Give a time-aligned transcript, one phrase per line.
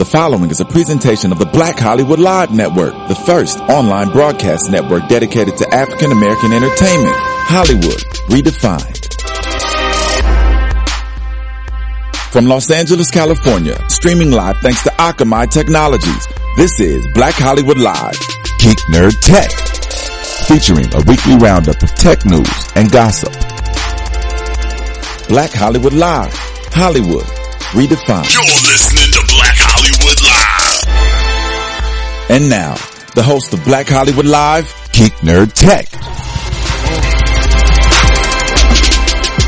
[0.00, 4.70] The following is a presentation of the Black Hollywood Live Network, the first online broadcast
[4.70, 7.14] network dedicated to African American entertainment.
[7.52, 8.00] Hollywood
[8.32, 9.12] redefined.
[12.32, 16.26] From Los Angeles, California, streaming live thanks to Akamai Technologies.
[16.56, 18.18] This is Black Hollywood Live,
[18.58, 19.52] Geek Nerd Tech,
[20.48, 23.34] featuring a weekly roundup of tech news and gossip.
[25.28, 26.32] Black Hollywood Live,
[26.72, 27.26] Hollywood
[27.76, 28.89] redefined.
[32.30, 32.74] And now,
[33.16, 35.90] the host of Black Hollywood Live, Geek Nerd Tech.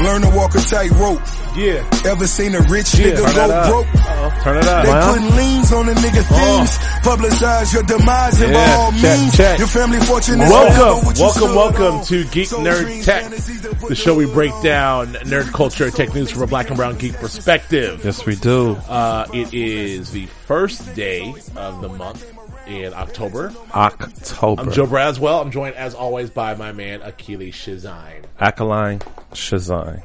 [0.02, 1.20] Learn to walk a tightrope.
[1.54, 1.84] Yeah.
[2.10, 3.06] Ever seen a rich Yeah.
[3.12, 3.68] nigga Turn go up.
[3.68, 3.86] broke?
[3.94, 4.40] Uh-oh.
[4.42, 4.84] Turn it up.
[4.84, 5.12] They Wow.
[5.12, 6.78] putting liens on the nigga themes.
[7.04, 9.36] Publicize your demise and by all check, means.
[9.36, 9.58] check.
[9.58, 13.22] Your family fortune is Welcome, forever what you welcome, welcome to Geek So Nerd Tech,
[13.24, 16.68] fantasies that put the show we break down nerd culture, tech news from a black
[16.68, 18.00] and brown geek perspective.
[18.02, 18.76] Yes, we do.
[18.88, 22.24] Uh, it is the first day of the month
[22.66, 23.52] in October.
[23.74, 24.62] October.
[24.62, 25.40] I'm Joe Braswell.
[25.42, 28.24] I'm joined as always by my man Akili Shazine.
[28.40, 29.00] Akaline
[29.32, 30.02] Shazine.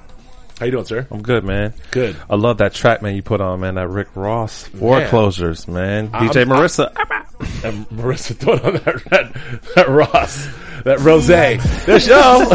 [0.60, 1.06] How you doing, sir?
[1.12, 1.74] I'm good, man.
[1.92, 2.16] Good.
[2.30, 3.76] I love that track, man, you put on, man.
[3.76, 6.10] That Rick Ross foreclosures, man.
[6.10, 6.92] DJ I'm- Marissa.
[7.64, 9.34] And Marissa throwing on that, that,
[9.76, 10.48] that Ross,
[10.86, 11.30] that Rose.
[11.30, 12.46] You go.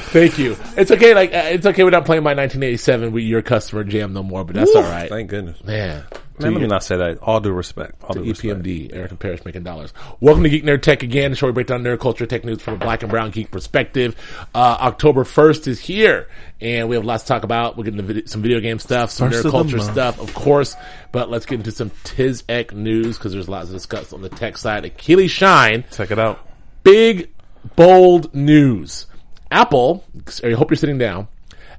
[0.12, 0.56] Thank you.
[0.76, 1.14] It's okay.
[1.14, 1.82] Like uh, it's okay.
[1.82, 5.08] We're not playing my 1987 with your customer jam no more, but that's all right.
[5.08, 5.64] Thank goodness.
[5.64, 6.04] Man,
[6.40, 7.18] Man, let me not say that.
[7.18, 8.02] All due respect.
[8.02, 8.62] All to due respect.
[8.62, 9.92] EPMD, Eric and Parrish making dollars.
[10.20, 12.62] Welcome to Geek Nerd Tech again, the show we break down nerd culture, tech news
[12.62, 14.16] from a black and brown geek perspective.
[14.54, 16.28] Uh, October 1st is here,
[16.60, 17.76] and we have lots to talk about.
[17.76, 20.76] We're getting vid- some video game stuff, some First nerd culture stuff, of course,
[21.12, 24.56] but let's get into some TizEck news, because there's lots to discuss on the tech
[24.56, 24.84] side.
[24.84, 26.40] Achilles Shine, Check it out.
[26.82, 27.30] big,
[27.76, 29.06] bold news.
[29.50, 30.04] Apple,
[30.44, 31.28] I hope you're sitting down,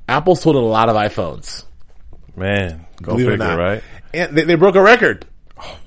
[0.08, 1.64] Apple sold a lot of iPhones.
[2.36, 3.84] Man, go Believe figure, right?
[4.14, 5.26] And they, they broke a record.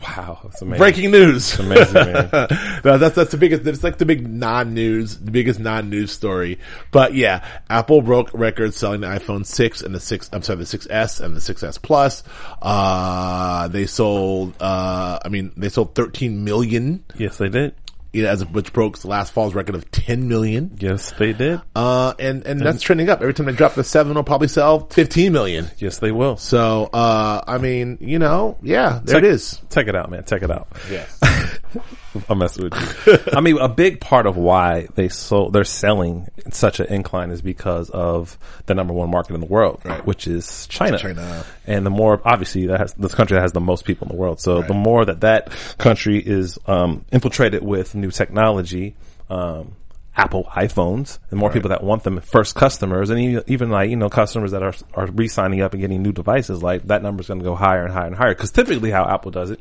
[0.03, 0.79] Wow, that's amazing.
[0.79, 1.59] Breaking news.
[1.59, 2.29] amazing, man.
[2.85, 3.67] no, that's that's the biggest.
[3.67, 6.61] It's like the big non-news, the biggest non-news story.
[6.93, 10.31] But yeah, Apple broke records selling the iPhone six and the six.
[10.33, 12.23] I'm sorry, the 6s and the 6s Plus.
[12.63, 14.55] Uh, they sold.
[14.61, 17.05] Uh, I mean, they sold 13 million.
[17.17, 17.75] Yes, they did.
[18.15, 20.77] You know, as which broke the last fall's record of 10 million.
[20.79, 21.61] Yes, they did.
[21.75, 23.21] Uh, and and that's trending up.
[23.21, 25.69] Every time they drop the seven, will probably sell 15 million.
[25.79, 26.37] Yes, they will.
[26.37, 29.61] So, uh, I mean, you know, yeah, there Check- it is.
[29.71, 30.25] Check it out, man.
[30.25, 30.69] Check it out.
[30.91, 31.21] Yes.
[32.29, 33.19] I'm messing with you.
[33.33, 37.31] I mean, a big part of why they sold, they're selling in such an incline
[37.31, 40.05] is because of the number one market in the world, Right.
[40.07, 40.99] which is China.
[40.99, 41.45] China.
[41.67, 44.21] And the more, obviously, that has the country that has the most people in the
[44.21, 44.41] world.
[44.41, 48.95] So the more that that country is um, infiltrated with new technology,
[49.31, 49.73] um,
[50.17, 53.97] Apple iPhones, and more people that want them first customers, and even, even like you
[53.97, 57.41] know customers that are are re-signing up and getting new devices, like that number's going
[57.41, 58.33] to go higher and higher and higher.
[58.33, 59.59] Because typically, how Apple does it,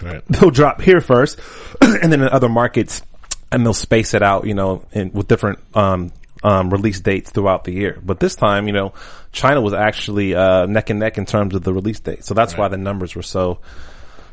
[0.00, 0.22] Right.
[0.28, 1.38] they'll drop here first,
[1.80, 3.02] and then in other markets,
[3.50, 6.12] and they'll space it out, you know, in, with different um,
[6.42, 8.00] um, release dates throughout the year.
[8.02, 8.94] But this time, you know,
[9.30, 12.56] China was actually uh, neck and neck in terms of the release date, so that's
[12.56, 13.60] why the numbers were so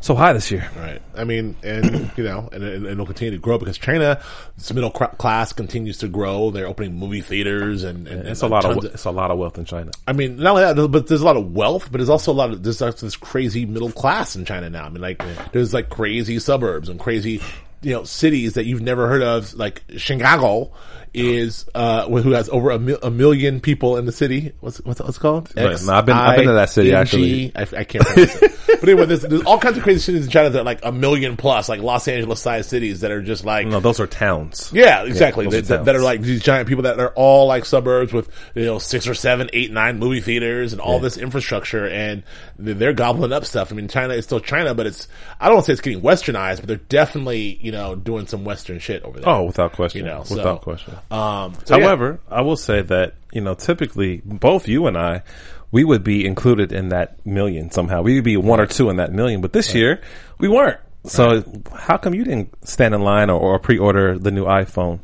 [0.02, 0.70] so high this year.
[0.78, 1.02] Right.
[1.16, 4.22] I mean, and you know, and, and it'll continue to grow because China,
[4.58, 6.52] its middle class continues to grow.
[6.52, 9.38] They're opening movie theaters and, and It's a lot tons of it's a lot of
[9.38, 9.92] wealth in China.
[10.08, 12.34] I mean, not only that, but there's a lot of wealth, but there's also a
[12.34, 14.86] lot of there's this crazy middle class in China now.
[14.86, 15.22] I mean, like
[15.52, 17.42] there's like crazy suburbs and crazy,
[17.82, 19.54] you know, cities that you've never heard of.
[19.54, 20.72] Like Chicago
[21.14, 24.54] is uh who has over a, mil- a million people in the city.
[24.60, 25.56] What's what's, what's it called?
[25.56, 27.52] No, I've been- I've been to that city, actually.
[27.56, 28.52] I can't pronounce it.
[28.80, 30.92] But anyway, there's, there's all kinds of crazy cities in China that are like a
[30.92, 34.72] million plus, like Los Angeles sized cities that are just like No, those are towns.
[34.74, 35.48] yeah, exactly.
[35.48, 38.30] are that, that, that are like these giant people that are all like suburbs with
[38.56, 42.24] you know six or seven, eight, nine movie theaters and all this infrastructure, and
[42.58, 43.70] they're gobbling up stuff.
[43.72, 45.10] I mean, China is still China, but it's
[45.42, 48.46] I don't want to say it's getting westernized, but they're definitely you know doing some
[48.46, 49.28] western shit over there.
[49.30, 50.06] Oh, without question.
[50.06, 50.96] you know, so, without question.
[51.12, 51.84] Um, so yeah.
[51.86, 55.24] However, I will say that, you know, typically both you and I,
[55.72, 58.02] we would be included in that million somehow.
[58.02, 60.02] We would be one or two in that million, but this year
[60.40, 60.80] we weren't.
[61.06, 61.44] So
[61.74, 65.00] how come you didn't stand in line or, or pre-order the new iPhone?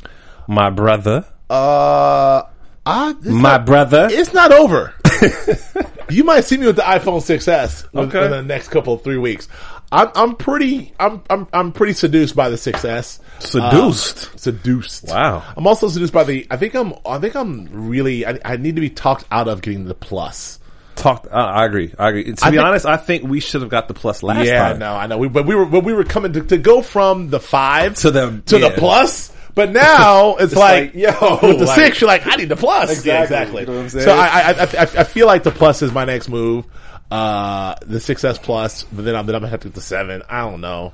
[0.47, 2.43] My brother, uh,
[2.85, 4.07] I, my not- brother.
[4.11, 4.93] It's not over.
[6.09, 8.25] you might see me with the iPhone 6s Okay.
[8.25, 9.47] in the next couple of three weeks.
[9.95, 13.19] I'm I'm pretty I'm I'm I'm pretty seduced by the 6s.
[13.39, 14.29] Seduced?
[14.31, 15.07] Um, seduced.
[15.09, 15.43] Wow.
[15.55, 16.47] I'm also seduced by the.
[16.49, 16.93] I think I'm.
[17.05, 18.25] I think I'm really.
[18.25, 20.59] I, I need to be talked out of getting the plus.
[20.95, 21.27] Talked.
[21.27, 21.93] Uh, I agree.
[21.99, 22.23] I agree.
[22.23, 24.69] To I be think- honest, I think we should have got the plus last yeah,
[24.69, 24.79] time.
[24.79, 25.17] no, I know.
[25.17, 28.11] We, but we were but we were coming to, to go from the five To
[28.11, 29.33] the- to the plus.
[29.53, 32.55] But now it's, like, like, yo, with the like- six, you're like, I need the
[32.57, 33.05] plus.
[33.05, 33.23] Yeah, Exactly.
[33.23, 33.61] exactly.
[33.61, 34.05] You know what I'm saying?
[34.05, 36.65] So I, I, I, I feel like the plus is my next move.
[37.11, 40.23] Uh, the 6S Plus, but then I'm, then I'm gonna have to get the 7.
[40.29, 40.93] I don't know.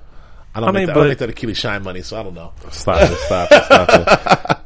[0.53, 2.23] I don't I make mean, that, I don't make that Achilles shine money, so I
[2.23, 2.51] don't know.
[2.71, 3.17] Stop it!
[3.17, 3.63] Stop it!
[3.63, 4.57] Stop it!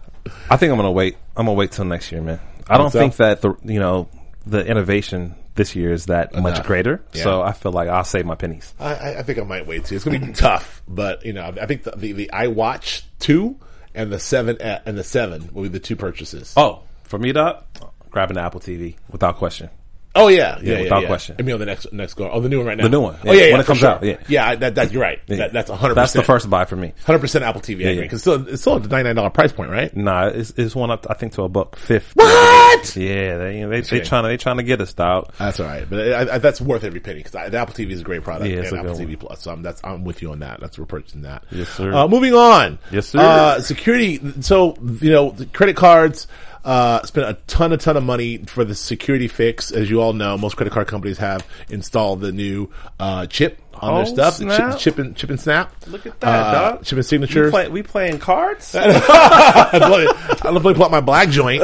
[0.50, 1.18] I think I'm gonna wait.
[1.36, 2.40] I'm gonna wait till next year, man.
[2.68, 3.00] I don't so?
[3.00, 4.10] think that the you know
[4.46, 6.68] the innovation this year is that much Enough.
[6.68, 7.04] greater.
[7.14, 7.24] Yeah.
[7.24, 8.74] So I feel like I'll save my pennies.
[8.80, 9.96] I, I, think I might wait too.
[9.96, 13.56] It's gonna be tough, but you know, I think the, the, the iWatch 2
[13.96, 16.54] and the 7, uh, and the 7 will be the two purchases.
[16.58, 17.66] Oh, for me, Doc,
[18.12, 19.70] grabbing the Apple TV without question.
[20.16, 21.08] Oh yeah, yeah, yeah, without yeah.
[21.08, 21.36] question.
[21.38, 22.32] I mean, on the next next go.
[22.32, 22.84] Oh, the new one right now.
[22.84, 23.90] The new one, Oh yeah, yeah, yeah when it comes sure.
[23.90, 24.18] out, yeah.
[24.30, 24.56] yeah.
[24.56, 25.20] That, that you're right.
[25.28, 25.96] That, that's hundred.
[25.96, 26.94] That's the first buy for me.
[27.06, 27.86] hundred percent Apple TV.
[27.86, 28.02] I Yeah.
[28.02, 29.96] Because still, it's still at the ninety nine dollar price point, right?
[29.96, 31.06] Nah, it's, it's one up.
[31.10, 32.14] I think to a buck fifty.
[32.16, 32.96] What?
[32.96, 35.34] Yeah, they they, they trying to they trying to get us, dog.
[35.38, 38.02] That's all right, but I, I, that's worth every penny because the Apple TV is
[38.02, 39.42] a great product Yeah, it's and a Apple TV Plus.
[39.42, 40.60] So I'm that's I'm with you on that.
[40.62, 41.44] That's we're purchasing that.
[41.52, 41.94] Yes, sir.
[41.94, 42.80] Uh, moving on.
[42.92, 43.20] Yes, sir.
[43.20, 44.22] Uh, security.
[44.42, 46.28] So you know, the credit cards.
[46.66, 49.72] Uh, spent a ton, a ton of money for the security fix.
[49.72, 53.94] As you all know, most credit card companies have installed the new uh, chip on
[53.94, 54.38] their Oh, stuff.
[54.40, 55.72] The chip, chip and chip and snap.
[55.86, 56.84] Look at that, uh, dog.
[56.86, 57.46] Chip and signature.
[57.46, 58.74] We, play, we playing cards?
[58.80, 60.46] I love it.
[60.46, 61.64] I love to pull out my black joint.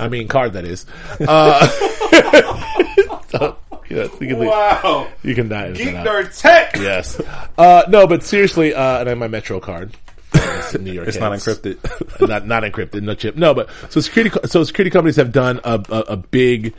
[0.00, 0.86] I mean, card that is.
[1.20, 1.68] Uh,
[3.28, 3.56] so,
[3.88, 5.08] yes, you can leave- wow.
[5.22, 5.70] You can die.
[5.72, 5.94] Geek.
[5.94, 6.74] Nerd Tech.
[6.76, 7.20] Yes.
[7.56, 9.92] Uh, no, but seriously, uh, and I have my Metro card.
[10.78, 11.78] New York It's not encrypted.
[12.28, 13.36] not not encrypted, no chip.
[13.36, 16.74] No, but so security so security companies have done a a, a big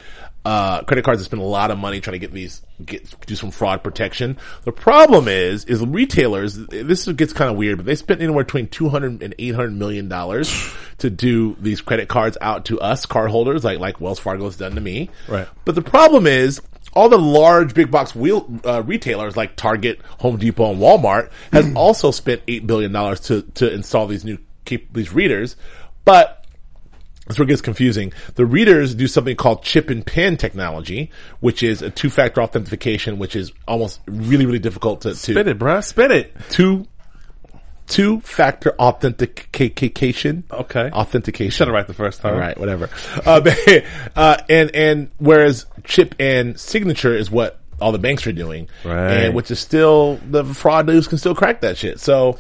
[0.46, 3.36] uh, credit cards have spent a lot of money trying to get these get do
[3.36, 4.38] some fraud protection.
[4.66, 6.56] The problem is is retailers.
[6.56, 10.52] This gets kind of weird, but they spent anywhere between 200 and 800 million dollars
[10.98, 14.76] to do these credit cards out to us cardholders, like like Wells Fargo has done
[14.76, 15.10] to me.
[15.28, 15.48] Right.
[15.64, 16.62] But the problem is
[16.96, 21.74] all the large big box wheel uh, retailers like Target, Home Depot, and Walmart has
[21.76, 25.56] also spent eight billion dollars to to install these new keep these readers,
[26.06, 26.46] but
[27.26, 28.12] that's where it gets confusing.
[28.36, 31.10] The readers do something called chip and pin technology,
[31.40, 35.58] which is a two-factor authentication, which is almost really, really difficult to, to Spit it,
[35.58, 35.82] bruh.
[35.84, 36.36] Spit it.
[36.50, 36.86] two
[37.88, 40.44] two-factor authentication.
[40.52, 40.90] Okay.
[40.92, 41.70] authentication.
[41.70, 42.34] Right the first time.
[42.34, 42.90] All right, whatever.
[43.26, 43.86] Uh, but,
[44.16, 49.12] uh, and and whereas chip and signature is what all the banks are doing, Right.
[49.12, 52.00] And which is still the fraud dudes can still crack that shit.
[52.00, 52.38] So,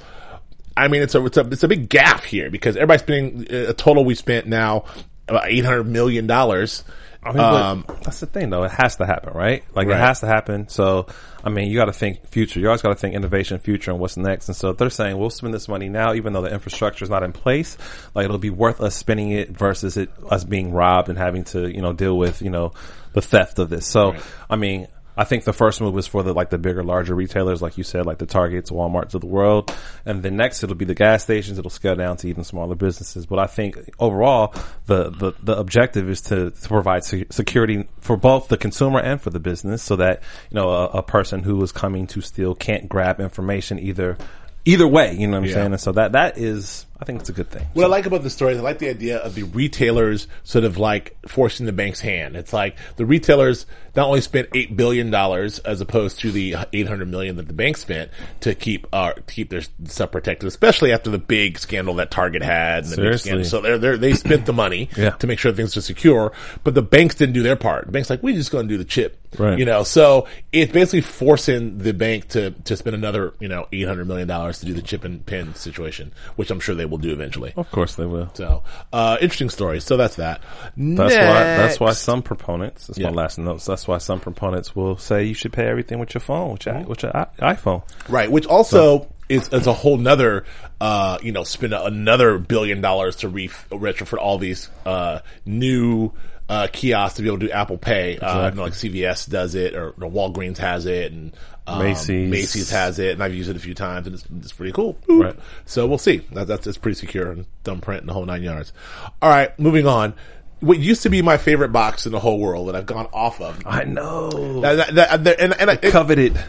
[0.77, 3.69] I mean, it's a it's a it's a big gap here because everybody's spending uh,
[3.69, 4.85] a total we spent now
[5.27, 6.83] about eight hundred million dollars.
[7.25, 8.63] I mean, Um, that's the thing, though.
[8.63, 9.63] It has to happen, right?
[9.75, 9.97] Like Right.
[9.97, 10.67] it has to happen.
[10.67, 11.07] So,
[11.43, 12.59] I mean, you got to think future.
[12.59, 14.47] You always got to think innovation, future, and what's next.
[14.49, 17.23] And so they're saying we'll spend this money now, even though the infrastructure is not
[17.23, 17.77] in place.
[18.13, 21.67] Like it'll be worth us spending it versus it us being robbed and having to
[21.73, 22.73] you know deal with you know
[23.13, 23.85] the theft of this.
[23.85, 24.15] So,
[24.49, 24.87] I mean.
[25.15, 27.83] I think the first move is for the like the bigger, larger retailers, like you
[27.83, 29.73] said, like the Targets, Walmarts of the world,
[30.05, 31.59] and then next it'll be the gas stations.
[31.59, 33.25] It'll scale down to even smaller businesses.
[33.25, 34.53] But I think overall,
[34.87, 39.21] the the, the objective is to, to provide se- security for both the consumer and
[39.21, 42.55] for the business, so that you know a, a person who is coming to steal
[42.55, 44.17] can't grab information either
[44.65, 45.13] either way.
[45.13, 45.53] You know what I'm Yeah.
[45.53, 45.71] saying?
[45.73, 47.65] And so that that is, I think it's a good thing.
[47.73, 50.63] What I like about the story is I like the idea of the retailers sort
[50.63, 52.35] of like forcing the bank's hand.
[52.37, 56.87] It's like the retailers not only spent eight billion dollars as opposed to the eight
[56.87, 58.09] hundred million that the bank spent
[58.41, 62.41] to keep uh, to keep their stuff protected, especially after the big scandal that Target
[62.41, 62.83] had.
[62.83, 63.29] And the Seriously.
[63.29, 63.45] scandal.
[63.45, 65.09] So they're, they're, they spent the money Yeah.
[65.11, 66.31] to make sure things are secure,
[66.63, 67.85] but the banks didn't do their part.
[67.87, 69.19] The bank's like, we're just going to do the chip.
[69.37, 69.57] Right.
[69.57, 73.87] You know, so it's basically forcing the bank to, to spend another, you know, eight
[73.87, 76.97] hundred million dollars to do the chip and pin situation, which I'm sure they will
[76.97, 77.53] do eventually.
[77.55, 78.29] Of course they will.
[78.33, 79.79] So, uh, interesting story.
[79.81, 80.41] So that's that.
[80.77, 81.43] That's why.
[81.43, 82.87] That's why some proponents.
[82.87, 83.09] That's Yeah.
[83.09, 83.65] my last notes.
[83.65, 86.79] That's why some proponents will say you should pay everything with your phone, with your
[86.81, 87.83] with your i- iPhone.
[88.09, 88.31] Right.
[88.31, 90.45] Which also is, is a whole nother,
[90.81, 96.11] uh, you know, spend another billion dollars to re- retrofit all these, uh, new,
[96.49, 98.17] uh, kiosks to be able to do Apple Pay.
[98.19, 101.33] Uh, I know like CVS does it or, or Walgreens has it and,
[101.67, 102.29] um, Macy's.
[102.29, 104.97] Macy's has it and I've used it a few times and it's, it's pretty cool.
[105.07, 105.35] Right.
[105.65, 106.17] So we'll see.
[106.33, 108.73] That, that's, it's pretty secure and thumbprint and the whole nine yards.
[109.21, 109.57] All right.
[109.59, 110.13] Moving on.
[110.59, 113.41] What used to be my favorite box in the whole world that I've gone off
[113.41, 113.61] of.
[113.65, 114.61] I know.
[114.61, 116.39] That- that- that- and, and, and, Coveted.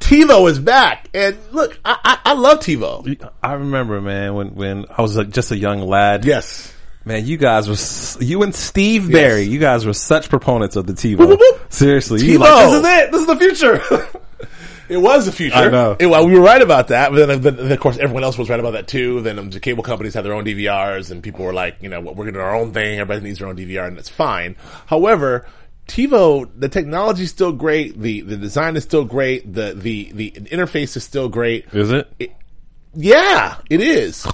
[0.00, 3.30] TiVo is back, and look, I, I, I love TiVo.
[3.42, 6.26] I remember, man, when when I was just a young lad.
[6.26, 6.74] Yes,
[7.06, 9.42] Man, you guys were you and Steve Barry.
[9.42, 11.38] You guys were such proponents of the TiVo.
[11.68, 12.40] Seriously, you TiVo.
[12.40, 13.12] like this is it.
[13.12, 14.20] This is the future.
[14.88, 15.56] it was the future.
[15.56, 15.96] I know.
[15.98, 18.36] It- well, we were right about that, but then, then, then, of course everyone else
[18.38, 19.20] was right about that too.
[19.22, 22.00] Then um, the cable companies had their own DVRs, and people were like, you know,
[22.00, 22.98] we're going to do our own thing.
[22.98, 24.56] Everybody needs their own DVR, and that's fine.
[24.86, 25.46] However.
[25.86, 28.00] TiVo, the technology is still great.
[28.00, 29.52] The the design is still great.
[29.52, 31.66] The the the interface is still great.
[31.74, 32.32] is it?
[32.94, 34.26] Yeah, it is.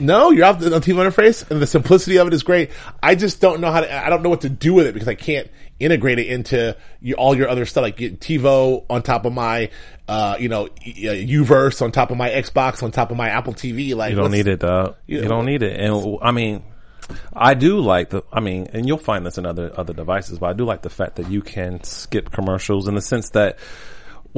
[0.00, 2.70] No, you're off the on TV interface, and the simplicity of it is great.
[3.02, 4.06] I just don't know how to.
[4.06, 5.48] I don't know what to do with it because I can't
[5.80, 9.70] integrate it into your, all your other stuff, like TiVo on top of my,
[10.08, 13.94] uh, you know, UVerse on top of my Xbox on top of my Apple TV.
[13.94, 14.96] Like You don't need it, dog.
[15.06, 15.22] Yeah.
[15.22, 15.78] You don't need it.
[15.78, 16.62] And I mean,
[17.32, 20.50] I do like the, I mean, and you'll find this in other, other devices, but
[20.50, 23.58] I do like the fact that you can skip commercials in the sense that,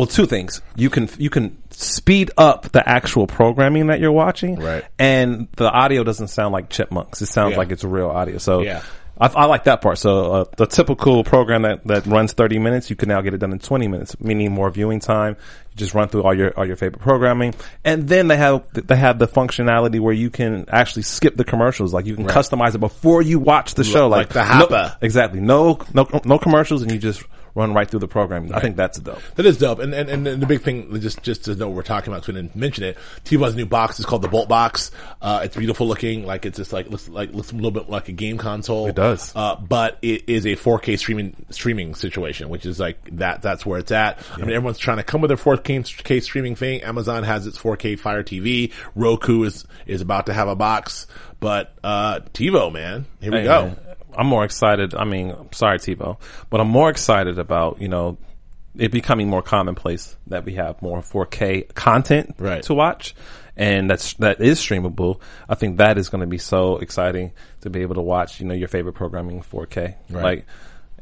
[0.00, 0.62] well, two things.
[0.76, 4.56] You can, you can speed up the actual programming that you're watching.
[4.58, 4.82] Right.
[4.98, 7.20] And the audio doesn't sound like chipmunks.
[7.20, 7.58] It sounds Yeah.
[7.58, 8.38] like it's real audio.
[8.38, 8.82] So Yeah.
[9.20, 9.98] I, I like that part.
[9.98, 13.38] So uh, the typical program that, that runs 30 minutes, you can now get it
[13.38, 15.36] done in 20 minutes, meaning more viewing time.
[15.72, 17.54] You just run through all your all your favorite programming,
[17.84, 21.92] and then they have they have the functionality where you can actually skip the commercials.
[21.92, 24.08] Like you can customize it before you watch the show.
[24.08, 25.40] like the no- exactly.
[25.40, 27.22] No no no commercials, and you just
[27.54, 28.52] run right through the programming.
[28.54, 29.20] I think that's dope.
[29.36, 31.82] That is dope, and, and and the big thing, just just to know what we're
[31.82, 32.96] talking about, because we didn't mention it.
[33.24, 34.90] TiVo's new box is called the Bolt Box.
[35.22, 38.08] Uh, it's beautiful looking, like it's just like looks like looks a little bit like
[38.08, 38.86] a game console.
[38.86, 39.32] It does.
[39.34, 43.42] uh, but it is a 4K streaming streaming situation, which is like that.
[43.42, 44.18] That's where it's at.
[44.34, 46.82] I mean, everyone's trying to come with their 4K streaming thing.
[46.82, 48.72] Amazon has its 4K Fire TV.
[48.94, 51.06] Roku is is about to have a box,
[51.40, 53.64] but uh, TiVo, man, here we Hey, go.
[53.66, 53.76] man,
[54.16, 54.94] I'm more excited.
[54.94, 56.18] I mean, sorry, TiVo,
[56.50, 58.18] but I'm more excited about, you know,
[58.76, 62.62] it becoming more commonplace that we have more 4K content Right.
[62.64, 63.14] to watch.
[63.56, 65.20] And that's, that is streamable.
[65.48, 68.46] I think that is going to be so exciting to be able to watch, you
[68.46, 69.96] know, your favorite programming in 4K.
[70.08, 70.22] Right.
[70.22, 70.46] Like,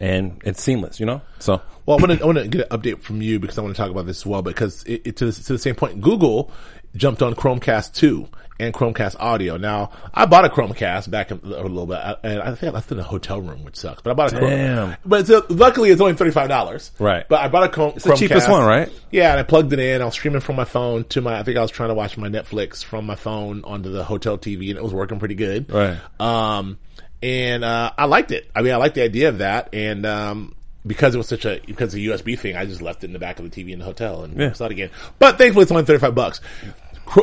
[0.00, 1.20] and it's seamless, you know?
[1.40, 3.62] So, Well, I want to I want to get an update from you because I
[3.62, 4.42] want to talk about this as well.
[4.42, 6.50] Because it, it, to, the, to the same point, Google
[6.94, 8.28] jumped on Chromecast two
[8.60, 9.56] and Chromecast audio.
[9.56, 12.90] Now, I bought a Chromecast back in, a little bit, and I think I left
[12.90, 14.02] it in a hotel room, which sucks.
[14.02, 14.96] But I bought a Damn.
[15.04, 16.90] But it's, uh, luckily, it's only thirty five dollars.
[16.98, 17.28] Right.
[17.28, 17.92] But I bought a Chrome.
[17.96, 18.90] It's the cheapest one, right?
[19.10, 20.02] Yeah, and I plugged it in.
[20.02, 21.38] I was streaming from my phone to my.
[21.38, 24.38] I think I was trying to watch my Netflix from my phone onto the hotel
[24.38, 25.72] TV, and it was working pretty good.
[25.72, 25.98] Right.
[26.18, 26.78] Um,
[27.22, 28.50] and uh, I liked it.
[28.54, 30.54] I mean, I liked the idea of that, and um,
[30.86, 33.18] because it was such a because the USB thing, I just left it in the
[33.18, 34.52] back of the TV in the hotel and Yeah.
[34.52, 34.90] saw it again.
[35.18, 36.40] But thankfully, it's only thirty five bucks.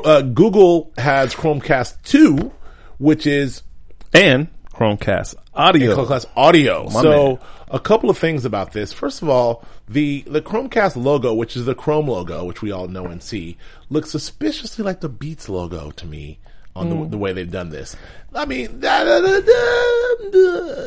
[0.03, 2.51] Uh, Google has Chromecast two,
[2.97, 3.61] which is
[4.13, 5.95] and Chromecast audio.
[5.95, 6.85] Chromecast audio.
[6.89, 7.39] My so man.
[7.69, 8.91] a couple of things about this.
[8.91, 12.87] First of all, the the Chromecast logo, which is the Chrome logo, which we all
[12.87, 13.57] know and see,
[13.89, 16.39] looks suspiciously like the Beats logo to me
[16.75, 17.03] on Hmm.
[17.03, 17.95] the, the way they've done this.
[18.33, 19.31] I mean, da, da, da,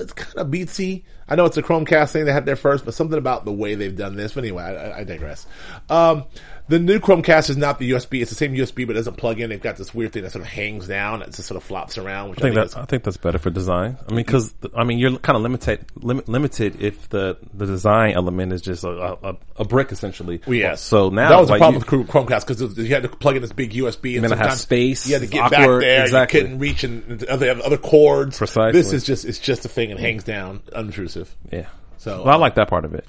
[0.02, 1.02] it's kind of beatsy.
[1.28, 3.75] I know it's a Chromecast thing they had there first, but something about the way
[3.75, 4.33] they've done this.
[4.35, 5.47] But anyway, I, I digress.
[5.88, 6.25] Um,
[6.68, 8.20] the new Chromecast is not the USB.
[8.20, 9.48] It's the same USB, but it doesn't plug in.
[9.50, 11.22] They've got this weird thing that sort of hangs down.
[11.22, 13.16] It just sort of flops around, which I think I that think I think that's
[13.16, 13.96] better for design.
[14.06, 18.12] I mean, because I mean, you're kind of limited lim- limited if the the design
[18.14, 18.88] element is just a
[19.22, 20.40] a, a brick essentially.
[20.46, 20.80] Well, yes.
[20.82, 23.08] So now that was the like, problem you- with Chrome- Chromecast because you had to
[23.08, 25.88] plug in this big USB and Then sometimes space, You had to get awkward, back
[25.88, 26.02] there.
[26.04, 26.40] exactly.
[26.40, 28.38] You couldn't reach and other other cords.
[28.38, 28.72] Precisely.
[28.72, 31.34] This is just it's just a thing and hangs down, unobtrusive.
[31.50, 31.66] Yeah.
[31.96, 33.04] So, well, I like that part of it.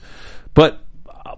[0.56, 0.82] But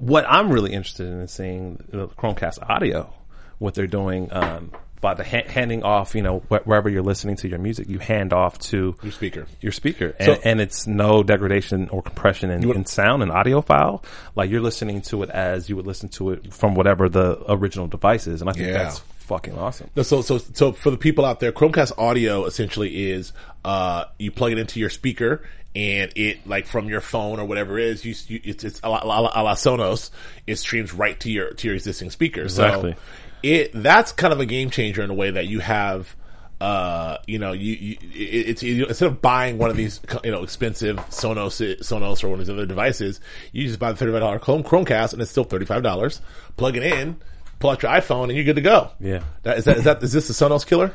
[0.01, 3.13] what I'm really interested in is seeing the Chromecast audio,
[3.59, 7.35] what they're doing, um, by the ha- handing off, you know, wh- wherever you're listening
[7.37, 9.47] to your music, you hand off to Your speaker.
[9.59, 13.61] your speaker, and, So- and it's no degradation or compression in, in sound and audio
[13.61, 14.03] file.
[14.35, 17.87] Like you're listening to it as you would listen to it from whatever the original
[17.87, 18.73] device is, and I think Yeah.
[18.83, 19.01] that's
[19.31, 19.89] fucking awesome.
[19.95, 23.31] No, so so so for the people out there, Chromecast audio essentially is
[23.63, 25.41] uh you plug it into your speaker
[25.73, 28.89] and it like from your phone or whatever it is, you, you it's it's a
[28.89, 30.09] la, a la, a la Sonos,
[30.45, 32.41] it streams right to your to your existing speaker.
[32.41, 32.91] Exactly.
[32.91, 32.99] So
[33.43, 36.13] it that's kind of a game changer in a way that you have.
[36.59, 40.29] Uh, you know, you, you it, it's you, instead of buying one of these, you
[40.29, 43.19] know, expensive Sonos, Sonos or one of these other devices,
[43.51, 46.21] you just buy the thirty-five dollar Chromecast, and it's still thirty-five dollars.
[46.57, 47.19] Plug it in,
[47.61, 48.91] pull out your iPhone, and you're good to go.
[48.99, 49.23] Yeah.
[49.43, 50.91] That, is that is that is this the Sonos killer?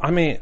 [0.00, 0.38] I mean,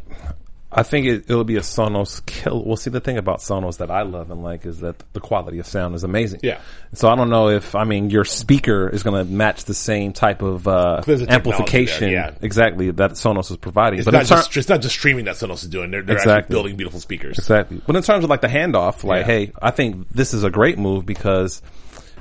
[0.73, 2.65] I think it, it'll be a Sonos kill.
[2.65, 5.59] Well, see, the thing about Sonos that I love and like is that the quality
[5.59, 6.41] of sound is amazing.
[6.45, 6.61] Yeah.
[6.95, 10.13] So I don't know if I mean your speaker is going to match the same
[10.13, 12.31] type of uh, There's a technology amplification, yeah.
[12.41, 13.99] exactly that Sonos is providing.
[13.99, 15.91] It's but not ter- just it's not just streaming that Sonos is doing.
[15.91, 16.55] They're, they're actually Exactly.
[16.55, 17.39] building beautiful speakers.
[17.39, 17.81] Exactly.
[17.85, 19.33] But in terms of like the handoff, like, Yeah.
[19.33, 21.63] hey, I think this is a great move because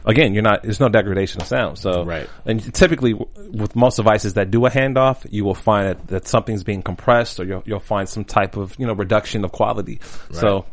[0.06, 1.78] again, you're not, there's no degradation of sound.
[1.78, 2.30] So, Right.
[2.46, 6.64] And typically with most devices that do a handoff, you will find that, that something's
[6.64, 10.00] being compressed or you'll, you'll find some type of, you know, reduction of quality.
[10.32, 10.66] So,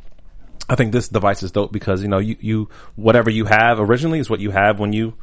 [0.69, 4.19] I think this device is dope because, you know, you, you, whatever you have originally
[4.19, 5.15] is what you have when you,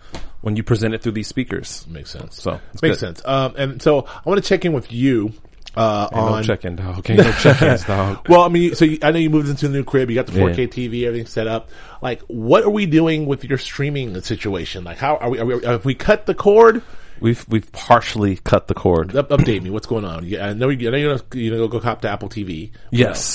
[0.42, 1.86] when you present it through these speakers.
[1.88, 2.42] Makes sense.
[2.42, 3.00] So, makes good.
[3.00, 3.22] sense.
[3.26, 5.34] Um, and so I want to check in with you
[5.76, 7.10] uh, Ain't no on check-in, dog.
[7.10, 8.26] Ain't no check-ins, dog.
[8.30, 10.10] Well, I mean, so you, I know you moved into the new crib.
[10.10, 10.66] You got the 4K Yeah.
[10.66, 11.70] TV, everything set up.
[12.02, 14.84] Like, what are we doing with your streaming situation?
[14.84, 15.40] Like, how are we?
[15.40, 16.82] Are we have we cut the cord?
[17.20, 19.16] We've we've partially cut the cord.
[19.16, 19.70] Up, update me.
[19.70, 20.26] What's going on?
[20.26, 20.88] You- I know you.
[20.88, 22.72] I know you're gonna, you're gonna go cop to Apple TV.
[22.92, 23.08] Yes.
[23.08, 23.26] else?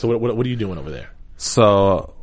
[0.00, 1.10] So what, what, what are you doing over there?
[1.36, 2.14] So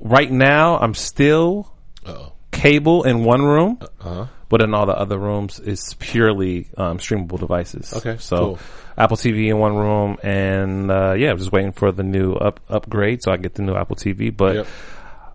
[0.00, 1.72] right now I'm still
[2.06, 4.26] Oh, cable in one room, uh-huh.
[4.48, 7.92] But in all the other rooms is purely um, streamable devices.
[7.94, 8.58] Okay, so cool.
[8.96, 12.60] Apple TV in one room, and uh, yeah, I'm just waiting for the new up
[12.68, 14.34] upgrade so I get the new Apple TV.
[14.36, 14.66] But Yep.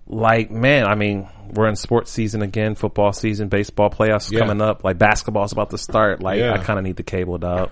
[0.07, 4.39] like, man, I mean, we're in sports season again, football season, baseball playoffs Yeah.
[4.39, 6.21] coming up, like basketball's about to start.
[6.21, 6.53] Like, Yeah.
[6.53, 7.69] I kind of need the cable dog.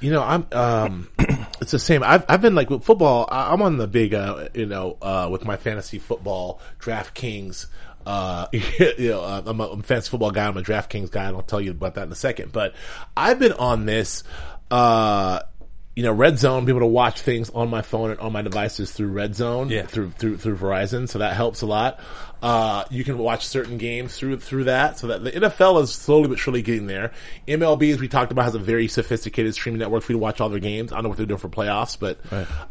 [0.00, 0.46] You know, I'm.
[0.52, 1.08] Um,
[1.60, 2.02] it's the same.
[2.02, 3.26] I've I've been like with football.
[3.30, 7.66] I'm on the big, uh, you know, uh, with my fantasy football DraftKings.
[8.06, 10.46] Uh, you know, uh, I'm a, I'm a fantasy football guy.
[10.46, 12.52] I'm a DraftKings guy, and I'll tell you about that in a second.
[12.52, 12.74] But
[13.16, 14.24] I've been on this.
[14.70, 15.40] Uh,
[15.96, 18.42] you know, Red Zone, be able to watch things on my phone and on my
[18.42, 19.82] devices through Red Zone, Yeah.
[19.86, 22.00] through through through Verizon, so that helps a lot.
[22.42, 26.28] Uh, you can watch certain games through through that, so that the NFL is slowly
[26.28, 27.10] but surely getting there.
[27.48, 30.40] MLB, as we talked about, has a very sophisticated streaming network for you to watch
[30.42, 30.92] all their games.
[30.92, 32.18] I don't know what they're doing for playoffs, but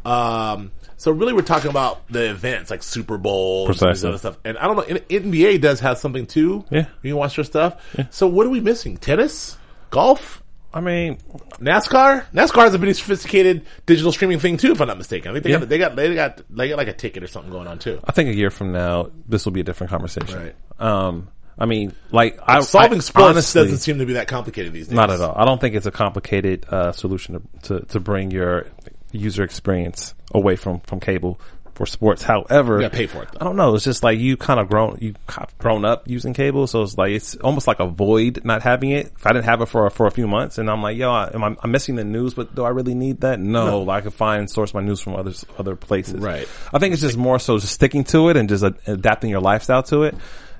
[0.05, 4.37] um, so really, we're talking about the events like Super Bowl, and this other stuff.
[4.45, 6.65] And I don't know, NBA does have something too.
[6.69, 6.85] Yeah.
[7.01, 7.81] you can watch their stuff.
[8.11, 8.97] So what are we missing?
[8.97, 9.57] Tennis,
[9.89, 10.42] golf.
[10.73, 11.17] I mean,
[11.59, 15.29] NASCAR, NASCAR is a pretty sophisticated digital streaming thing too, if I'm not mistaken.
[15.29, 15.59] I think they Yeah.
[15.59, 17.99] got they got they got they got like a ticket or something going on too.
[18.03, 20.35] I think a year from now, this will be a different conversation.
[20.39, 20.55] Right.
[20.79, 24.73] Um, I mean, like I, Solving I, sports honestly, doesn't seem to be that complicated
[24.73, 24.95] these days.
[24.95, 25.35] Not at all.
[25.37, 28.65] I don't think it's a complicated uh, solution to, to to bring your
[29.11, 31.39] user experience away from from cable
[31.75, 32.21] for sports.
[32.21, 33.39] However, You gotta pay for it, though.
[33.41, 33.75] I don't know.
[33.75, 35.15] It's just like you kind of grown you
[35.57, 39.07] grown up using cable, so it's like it's almost like a void not having it.
[39.07, 41.31] If I didn't have it for for a few months, and I'm like, yo, I,
[41.33, 43.39] am I, I'm missing the news, but do I really need that?
[43.39, 46.15] No, Like, I can find source my news from other other places.
[46.15, 46.47] Right.
[46.73, 49.41] I think it's just more so just sticking to it and just uh, adapting your
[49.41, 50.15] lifestyle to it,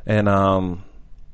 [0.05, 0.84] and um.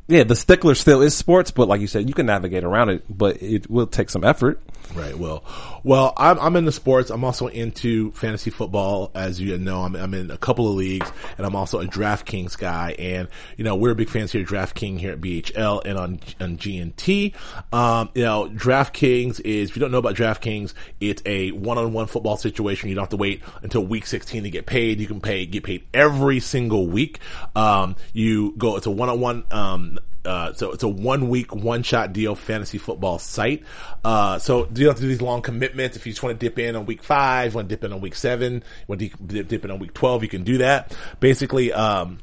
[0.10, 3.06] Yeah, the stickler still is sports, but like you said, you can navigate around it,
[3.08, 4.60] but it will take some effort.
[4.96, 5.16] Right.
[5.16, 5.44] Well,
[5.84, 7.12] well, I'm, I'm into sports.
[7.12, 9.12] I'm also into fantasy football.
[9.14, 12.58] As you know, I'm, I'm in a couple of leagues and I'm also a DraftKings
[12.58, 12.96] guy.
[12.98, 16.58] And, you know, we're big fans here at DraftKings here at BHL and on, on
[16.58, 17.36] GNT.
[17.72, 22.38] Um, you know, DraftKings is, if you don't know about DraftKings, it's a one-on-one football
[22.38, 22.90] situation.
[22.90, 25.00] You don't have to wait until week 16 to get paid.
[25.00, 27.20] You can pay, get paid every single week.
[27.56, 32.12] Um, you go, it's a one-on-one, um, uh, so it's a one week, one shot
[32.14, 33.64] deal fantasy football site.
[34.04, 35.96] Uh, so you don't have to do these long commitments.
[35.96, 38.02] If you just want to dip in on week five, want to dip in on
[38.02, 40.96] week seven, want to dip, in on week 12, you can do that.
[41.20, 42.20] Basically, um,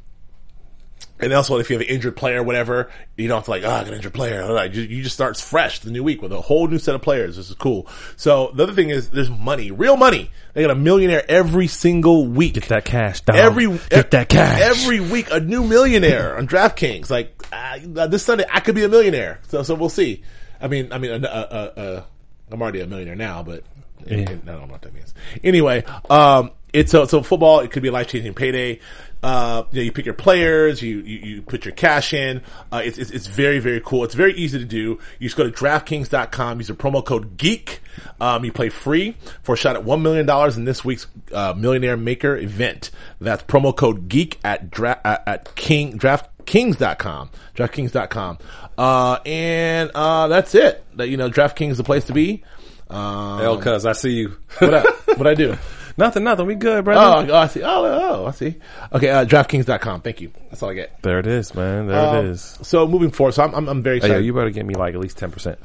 [1.19, 3.63] and also, if you have an injured player, or whatever, you don't have to like,
[3.63, 4.67] oh, I got an injured player.
[4.67, 7.37] You, you just start fresh the new week with a whole new set of players.
[7.37, 7.89] This is cool.
[8.17, 10.31] So the other thing is, there's money, real money.
[10.53, 12.55] They got a millionaire every single week.
[12.55, 13.37] Get that cash, dog.
[13.37, 14.61] Every Get that cash.
[14.61, 17.09] Every week, a new millionaire on DraftKings.
[17.09, 19.41] Like uh, this Sunday, I could be a millionaire.
[19.49, 20.23] So, so we'll see.
[20.61, 22.03] I mean, I mean, uh, uh, uh,
[22.51, 23.65] I'm already a millionaire now, but
[24.05, 24.19] Yeah.
[24.19, 25.15] I don't know what that means.
[25.43, 27.61] Anyway, um, it's so so football.
[27.61, 28.81] It could be a life changing payday.
[29.27, 32.41] Uh, you know, you pick your players, you, you, you put your cash in.
[32.71, 34.05] Uh, it's, it's, it's very, very cool.
[34.05, 35.01] It's very easy to do.
[35.19, 37.81] You just go to DraftKings.com, use the promo code GEEK.
[38.21, 41.97] Um, you play free for a shot at $1 million in this week's, uh, Millionaire
[41.97, 42.93] Maker event.
[43.21, 48.39] That's promo code GEEK at dra- at, at King, DraftKings.com, DraftKings.com.
[48.79, 50.85] Uh, and, uh, that's it.
[50.99, 52.45] That, you know, DraftKings is the place to be.
[52.89, 54.37] Um, L, cuz I see you.
[54.59, 54.87] what up?
[55.19, 55.57] What I do?
[55.97, 56.47] Nothing, nothing.
[56.47, 57.33] We good, Oh, brother.
[57.33, 57.63] oh, I see.
[57.63, 58.57] Oh, oh, I see.
[58.93, 60.03] Okay, uh, DraftKings.com.
[60.03, 60.31] Thank you.
[60.51, 61.01] That's all I get.
[61.03, 61.87] there it is, man.
[61.89, 62.59] There it Um, is.
[62.63, 64.27] So moving forward, so I'm, I'm, I'm very Hey, yo, excited.
[64.27, 65.59] you better give me like at least ten percent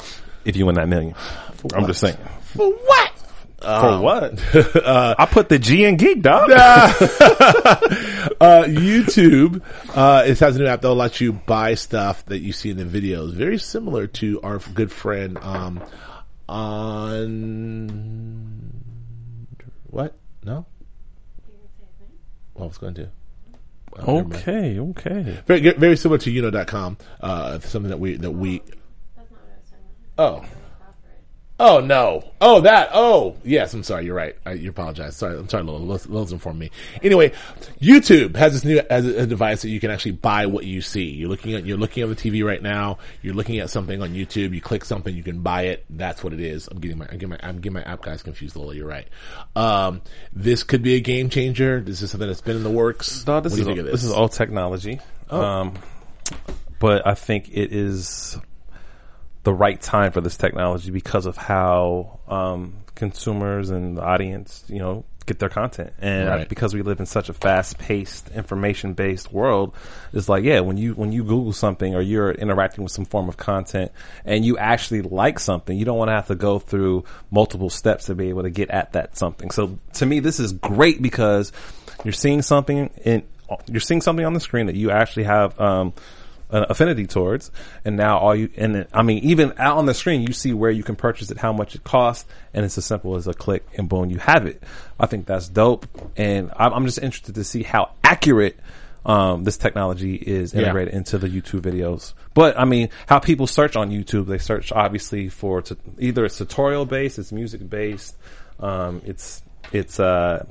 [0.46, 1.14] if you win that million.
[1.74, 1.88] I'm what?
[1.88, 2.18] just saying.
[2.56, 3.12] For what?
[3.62, 4.56] For what?
[4.76, 6.50] uh, I put the G in geek, dog.
[6.52, 6.92] uh,
[8.66, 9.62] YouTube
[9.96, 12.78] uh, it has a new app that'll let you buy stuff that you see in
[12.78, 15.80] the videos, very similar to our good friend um,
[16.50, 18.72] on
[19.92, 20.16] what?
[20.44, 20.66] No,
[22.54, 23.10] what was going to?
[24.00, 25.40] Oh, never okay, okay.
[25.46, 26.98] Very, very similar to Uno.com.
[27.20, 28.62] Uh, something that we that we.
[30.18, 30.46] Oh.
[31.64, 32.24] Oh no!
[32.42, 32.90] Oh that!
[32.92, 34.06] Oh yes, I'm sorry.
[34.06, 34.36] You're right.
[34.48, 35.16] I, you apologize.
[35.16, 35.62] Sorry, I'm sorry.
[35.62, 36.72] Lil, Lil, Lil's informed me.
[37.04, 37.34] Anyway,
[37.80, 41.04] YouTube has this new has a device that you can actually buy what you see.
[41.04, 42.98] You're looking at you're looking at the TV right now.
[43.22, 44.56] You're looking at something on YouTube.
[44.56, 45.86] You click something, you can buy it.
[45.92, 46.68] That's what it is.
[46.68, 48.56] I'm getting my I'm getting my I'm getting my app guys confused.
[48.56, 49.08] Lil, you're right.
[49.56, 50.02] Um,
[50.34, 51.80] this could be a game changer.
[51.80, 53.24] This is something that's been in the works.
[53.24, 55.00] Dog, this what do is think of this is all technology.
[55.30, 55.76] Um,
[56.80, 58.36] but I think it is
[59.44, 64.80] the right time for this technology because of how um, consumers and the audience, you
[64.80, 65.94] know, get their content.
[66.00, 66.50] And Right.
[66.50, 69.74] because we live in such a fast paced, information based world,
[70.14, 73.30] it's like, yeah, when you, when you Google something or you're interacting with some form
[73.30, 73.92] of content
[74.26, 78.06] and you actually like something, you don't want to have to go through multiple steps
[78.06, 79.52] to be able to get at that something.
[79.52, 81.52] So to me, this is great because
[82.04, 83.24] you're seeing something in,
[83.68, 85.94] you're seeing something on the screen that you actually have, um,
[86.52, 87.50] an affinity towards,
[87.86, 90.72] and now all you and I mean even out on the screen you see where
[90.72, 93.66] you can purchase it, how much it costs, and it's as simple as a click
[93.78, 94.62] and boom, you have it.
[95.00, 95.88] I think that's dope,
[96.18, 98.60] and I'm, I'm just interested to see how accurate
[99.06, 100.62] um, this technology is Yeah.
[100.62, 102.14] integrated into the YouTube videos.
[102.36, 106.38] But I mean, how people search on YouTube, they search obviously for t- either it's
[106.38, 108.16] tutorial based, it's music based,
[108.60, 109.42] um, it's
[109.74, 110.46] it's uh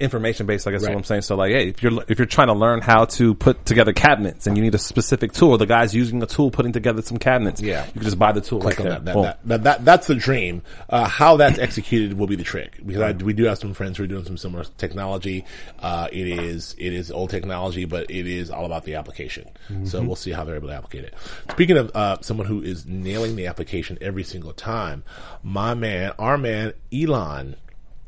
[0.00, 0.94] information based, I guess is Right.
[0.94, 1.22] what I'm saying.
[1.22, 4.46] So like, hey, if you're, if you're trying to learn how to put together cabinets
[4.46, 7.60] and you need a specific tool, the guy's using a tool putting together some cabinets.
[7.60, 7.86] Yeah.
[7.86, 9.14] You can just buy the tool click right on there.
[9.14, 9.22] that.
[9.22, 10.62] That, that, that, that- that's the dream.
[10.88, 13.98] Uh, how that's executed will be the trick because I, we do have some friends
[13.98, 15.44] who are doing some similar technology.
[15.78, 19.48] Uh, it is it is old technology, but it is all about the application.
[19.84, 21.14] So we'll see how they're able to applicate it.
[21.50, 25.04] Speaking of uh, someone who is nailing the application every single time,
[25.42, 27.56] my man, our man Elon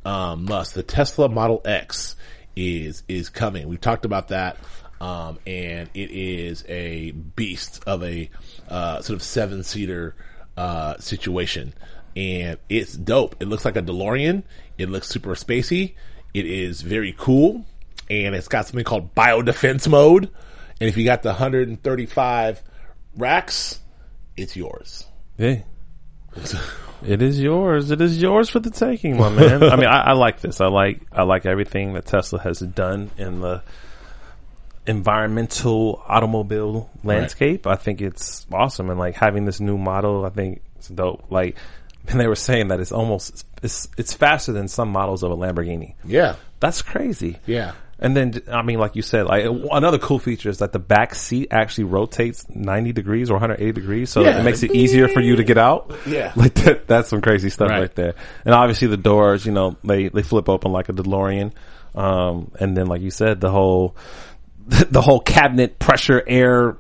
[0.05, 2.17] um, Musk, the Tesla Model X
[2.57, 3.69] is is coming.
[3.69, 4.57] We've talked about that,
[5.01, 8.31] um, and it is a beast of a
[8.69, 10.15] uh, sort of seven seater
[10.57, 11.75] uh, situation,
[12.17, 13.37] and it's dope.
[13.41, 14.45] It looks like a DeLorean.
[14.79, 15.95] It looks super spacey.
[16.33, 17.65] It is very cool,
[18.11, 20.31] and it's got something called biodefense mode.
[20.81, 22.63] And if you got the 135
[23.17, 23.79] racks,
[24.37, 25.07] it's yours.
[25.39, 25.63] Yeah.
[27.07, 27.91] It is yours.
[27.91, 29.63] It is yours for the taking, my man.
[29.63, 30.61] I mean, I, I like this.
[30.61, 33.63] I like I like everything that Tesla has done in the
[34.87, 37.67] environmental automobile landscape.
[37.67, 41.31] I think it's awesome, and like having this new model, I think it's dope.
[41.31, 41.57] Like,
[42.09, 45.37] and they were saying that it's almost it's it's faster than some models of a
[45.37, 45.95] Lamborghini.
[46.05, 47.39] Yeah, That's crazy.
[47.47, 47.73] yeah.
[47.99, 51.15] And then, I mean, like you said, like another cool feature is that the back
[51.15, 54.11] seat actually rotates 90 degrees or 180 degrees.
[54.11, 54.41] So Yeah.
[54.41, 55.95] it makes it easier for you to get out.
[56.07, 56.33] Yeah.
[56.37, 57.81] Like that, that's some crazy stuff Right.
[57.81, 57.95] right.
[57.95, 58.15] there.
[58.45, 61.53] And obviously the doors, you know, they, they flip open like a DeLorean.
[61.95, 63.97] Um, and then like you said, the whole,
[64.67, 66.77] the whole cabinet pressure air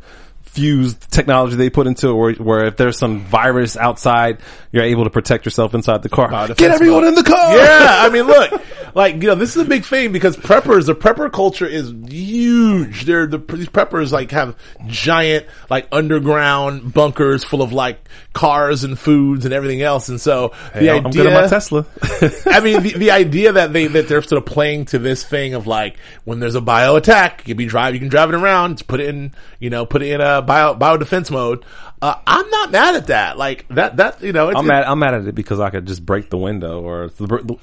[0.54, 4.38] fused technology they put into it where, where if there's some virus outside,
[4.70, 6.30] you're able to protect yourself inside the car.
[6.48, 7.08] Get everyone mode.
[7.08, 7.56] in the car!
[7.56, 8.62] Yeah, I mean, look,
[8.94, 13.04] like you know, this is a big thing because preppers, the prepper culture is huge.
[13.04, 18.98] They're the these preppers like have giant like underground bunkers full of like cars and
[18.98, 21.22] foods and everything else, and so the Hey, idea.
[21.22, 21.86] I'm at my Tesla.
[22.46, 25.54] I mean, the, the idea that they that they're sort of playing to this thing
[25.54, 28.34] of like when there's a bio attack, you can be drive, you can drive it
[28.34, 31.64] around, put it in, you know, put it in a bio bio defense mode.
[32.00, 33.38] Uh, I'm not mad at that.
[33.38, 34.84] Like that that you know, it's, I'm mad.
[34.84, 37.10] I'm mad at it because I could just break the window, or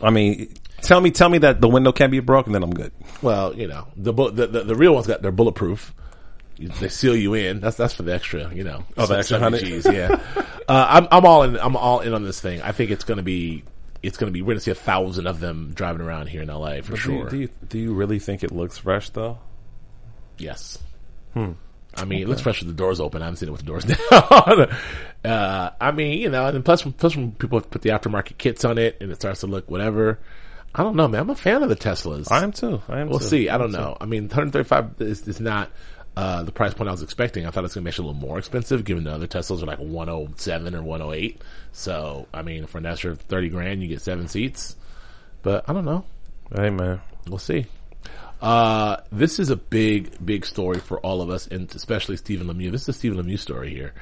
[0.02, 2.92] I mean, tell me, tell me that the window can't be broken, then I'm good.
[3.22, 5.94] Well, you know, the, the the the real ones got they're bulletproof.
[6.58, 7.60] They seal you in.
[7.60, 8.84] That's that's for the extra, you know.
[8.98, 9.84] Oh, the extra 70 hundred?
[9.84, 10.20] Gs, yeah.
[10.68, 11.58] uh, I'm I'm all in.
[11.58, 12.62] I'm all in on this thing.
[12.62, 13.64] I think it's gonna be.
[14.04, 14.42] It's gonna be.
[14.42, 17.14] We're gonna see a thousand of them driving around here in LA for Do sure.
[17.24, 19.40] you, do you do you really think it looks fresh though?
[20.38, 20.80] Yes.
[21.96, 23.22] I mean, it looks fresh with the doors open.
[23.22, 23.84] I haven't seen it with the doors
[25.26, 25.32] down.
[25.32, 28.78] uh, I mean, you know, and plus, plus when people put the aftermarket kits on
[28.78, 30.20] it and it starts to look whatever.
[30.74, 31.22] I don't know, man.
[31.22, 32.32] I'm a fan of the Teslas.
[32.32, 32.82] I am too.
[32.88, 33.10] I am.
[33.10, 33.26] We'll too.
[33.26, 33.50] see.
[33.50, 33.98] I don't know.
[34.00, 35.70] I mean, 135 is, is not
[36.16, 37.46] uh, the price point I was expecting.
[37.46, 39.28] I thought it was going to make it a little more expensive, given the other
[39.28, 41.42] Teslas are like 107 or 108.
[41.74, 44.78] So, I mean, for an extra 30 grand, you get seven seats.
[45.42, 46.06] But I don't know.
[46.56, 47.66] Hey man, We'll see.
[48.42, 52.72] Uh, this is a big, big story for all of us, and especially Stephen Lemieux.
[52.72, 53.94] This is a Stephen Lemieux story here.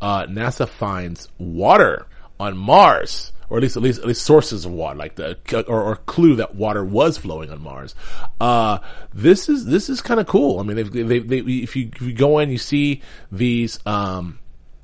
[0.00, 2.06] Uh, NASA finds water
[2.38, 5.82] on Mars, or at least, at least, at least sources of water, like the, or,
[5.82, 7.96] or clue that water was flowing on Mars.
[8.40, 8.78] Uh,
[9.12, 10.60] this is, this is kind of cool.
[10.60, 14.38] I mean, they've, they, they, if you, if you go in, you see these, um,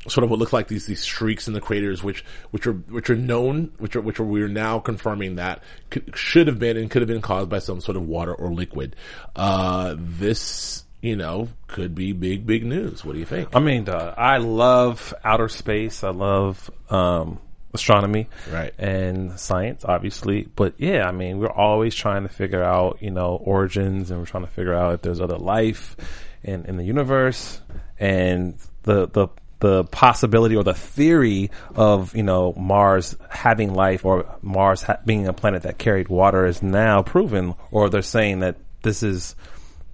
[0.09, 3.09] sort of what look like these these streaks in the craters, which which are which
[3.11, 6.91] are known, which are which are we're now confirming that could, should have been and
[6.91, 8.97] could have been caused by some sort of water or liquid.
[9.35, 13.05] Uh, this you know could be big big news.
[13.05, 13.49] What do you think?
[13.55, 16.05] I mean, uh, I love outer space.
[16.05, 17.39] I love um,
[17.73, 18.73] astronomy, Right.
[18.79, 20.49] and science, obviously.
[20.55, 24.27] But yeah, I mean, we're always trying to figure out, you know, origins, and we're
[24.27, 25.97] trying to figure out if there's other life
[26.43, 27.61] in in the universe,
[27.99, 29.29] and the the
[29.61, 35.27] the possibility or the theory of you know Mars having life or Mars ha- being
[35.27, 39.35] a planet that carried water is now proven, or they're saying that this is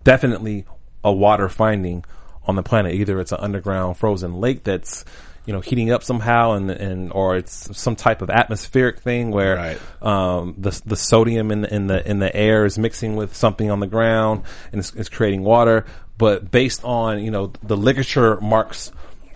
[0.05, 0.65] definitely
[1.05, 2.05] a water finding
[2.47, 2.95] on the planet.
[2.95, 5.05] Either it's an underground frozen lake that's
[5.47, 9.57] you know, heating up somehow and, and, or it's some type of atmospheric thing where,
[9.57, 9.81] Right.
[10.03, 13.71] um, the, the sodium in, the- in the, in the air is mixing with something
[13.71, 15.87] on the ground and it's, it's creating water.
[16.19, 18.93] But based on, you know, the ligature marks,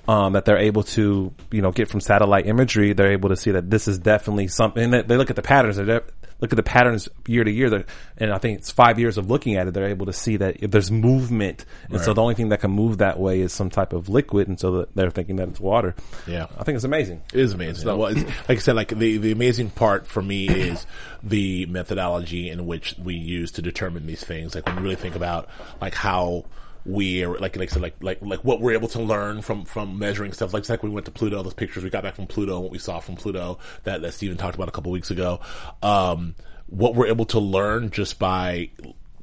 [0.06, 3.52] um, that they're able to, you know, get from satellite imagery, they're able to see
[3.52, 4.82] that this is definitely something.
[4.82, 5.76] And they- look at the patterns.
[5.76, 7.84] They look at the patterns year to year.
[8.18, 9.72] And I think it's five years of looking at it.
[9.72, 12.70] They're able to see that if there's movement, and so the only thing that can
[12.70, 15.94] move that way is some type of liquid, and so they're thinking that it's water.
[16.26, 16.46] Yeah.
[16.58, 17.22] I think it's amazing.
[17.32, 17.86] It is amazing.
[17.86, 20.86] well, it's, like I said, like the, the amazing part for me is
[21.22, 24.54] the methodology in which we use to determine these things.
[24.54, 25.48] Like when you really think about
[25.80, 26.44] like how
[26.86, 29.64] we are, like, like I said, like, like, like what we're able to learn from,
[29.64, 30.52] from measuring stuff.
[30.52, 32.70] Like, it's like we went to Pluto, those pictures we got back from Pluto, what
[32.70, 35.40] we saw from Pluto that, that Steven talked about a couple weeks ago.
[35.82, 36.34] Um,
[36.66, 38.70] what we're able to learn just by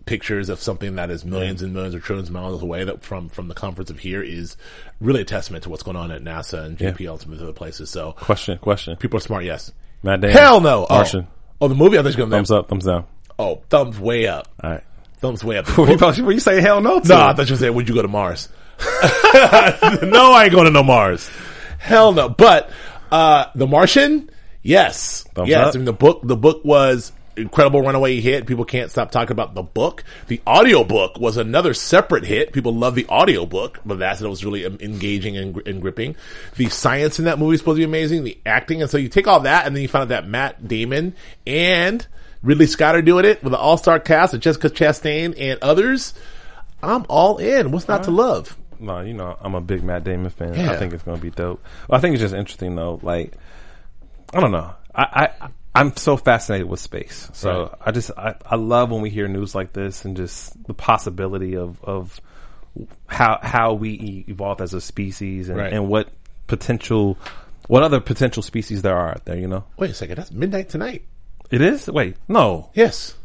[0.06, 3.30] pictures of something that is millions and millions or trillions of miles away that from
[3.30, 4.58] from the comforts of here is
[5.00, 7.89] really a testament to what's going on at NASA and JPL and other places.
[7.89, 8.95] So Question, question.
[8.97, 9.71] people are smart, yes.
[10.04, 10.36] Matt Damon.
[10.36, 10.88] Hell no.
[10.89, 10.95] Oh.
[10.95, 11.28] Martian.
[11.60, 13.06] Oh, the movie I to Thumbs up, thumbs down.
[13.38, 14.47] Oh, thumbs way up.
[14.63, 14.84] All right.
[15.22, 15.68] Thumbs way up.
[15.78, 17.08] What you, what you say hell no to?
[17.08, 18.50] No, I thought you were saying, would you go to Mars?
[18.80, 18.88] no,
[20.34, 21.30] I ain't going to no Mars.
[21.78, 22.28] Hell no.
[22.28, 22.72] But,
[23.12, 24.30] uh, The Martian,
[24.64, 25.24] yes.
[25.36, 25.68] Thumbs yes.
[25.68, 25.76] up.
[25.76, 28.48] I mean, the book, the book was incredible runaway hit.
[28.48, 30.04] People can't stop talking about the book.
[30.26, 32.52] The audio book was another separate hit.
[32.52, 36.16] People love the audio book, but that's, it was really um, engaging and, and gripping.
[36.58, 38.24] The science in that movie is supposed to be amazing.
[38.24, 38.82] The acting.
[38.82, 42.08] And so you take all that and then you find out that Matt Damon and
[42.43, 46.13] Ridley Scott are doing it with an all-star cast of Jessica Chastain and others.
[46.82, 47.71] I'm all in.
[47.71, 48.58] What's not to love?
[48.80, 50.56] No, you know, I'm a big Matt Damon fan.
[50.56, 50.71] Yeah.
[50.71, 51.63] I think it's going to be dope.
[51.88, 52.99] Well, I think it's just interesting though.
[53.04, 53.34] Like,
[54.34, 54.73] I don't know.
[54.95, 57.30] I, I I'm so fascinated with space.
[57.34, 57.71] So Right.
[57.86, 61.56] I just I, I love when we hear news like this and just the possibility
[61.56, 62.19] of of
[63.06, 65.71] how how we e- evolved as a species and, Right.
[65.71, 66.10] and what
[66.47, 67.17] potential
[67.67, 69.38] what other potential species there are out there.
[69.38, 70.15] You know, Wait a second.
[70.17, 71.04] That's midnight tonight.
[71.52, 71.88] It is.
[71.88, 72.70] Wait, no.
[72.74, 73.16] Yes.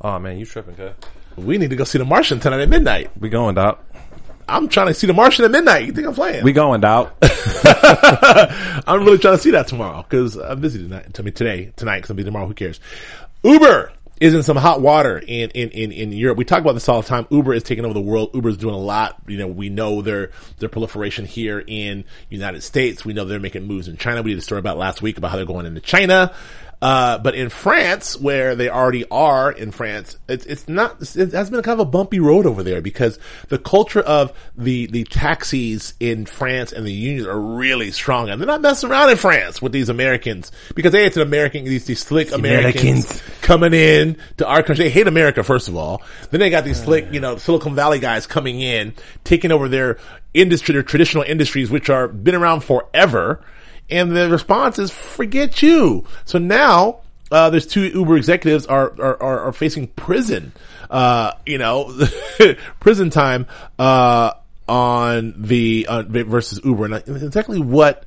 [0.00, 0.74] Oh man, you tripping?
[0.74, 0.92] Cuz.
[1.36, 3.10] We need to go see The Martian tonight at midnight.
[3.18, 3.82] We going, Doc.
[4.48, 5.86] I'm trying to see The Martian at midnight.
[5.86, 6.44] You think I'm playing?
[6.44, 7.14] We going, Doc.
[8.86, 11.14] I'm really trying to see that tomorrow because I'm busy tonight.
[11.14, 12.46] To me today, tonight because I'll be tomorrow.
[12.46, 12.80] Who cares?
[13.42, 16.38] Uber is in some hot water in, in, in, in Europe.
[16.38, 17.26] We talk about this all the time.
[17.30, 18.30] Uber is taking over the world.
[18.34, 19.16] Uber is doing a lot.
[19.26, 23.04] You know, we know their, their proliferation here in United States.
[23.04, 24.22] We know they're making moves in China.
[24.22, 26.32] We did a story about last week about how they're going into China.
[26.82, 31.48] Uh, but in France, where they already are in France, it's, it's not, it has
[31.48, 35.94] been kind of a bumpy road over there because the culture of the, the taxis
[36.00, 39.62] in France and the unions are really strong and they're not messing around in France
[39.62, 43.22] with these Americans because they, it's an American, these, these slick Americans, Americans.
[43.42, 44.86] coming in to our country.
[44.86, 46.02] They hate America, first of all.
[46.30, 48.92] Then they got these slick, you know, Silicon Valley guys coming in,
[49.22, 49.98] taking over their
[50.34, 53.44] industry, their traditional industries, which are been around forever.
[53.92, 56.06] And the response is, forget you.
[56.24, 57.00] So now,
[57.30, 60.52] uh, there's two Uber executives are, are, are, are facing prison,
[60.90, 61.94] uh, you know,
[62.80, 63.46] prison time,
[63.78, 64.32] uh,
[64.66, 66.86] on the, uh, versus Uber.
[66.86, 68.06] And exactly what,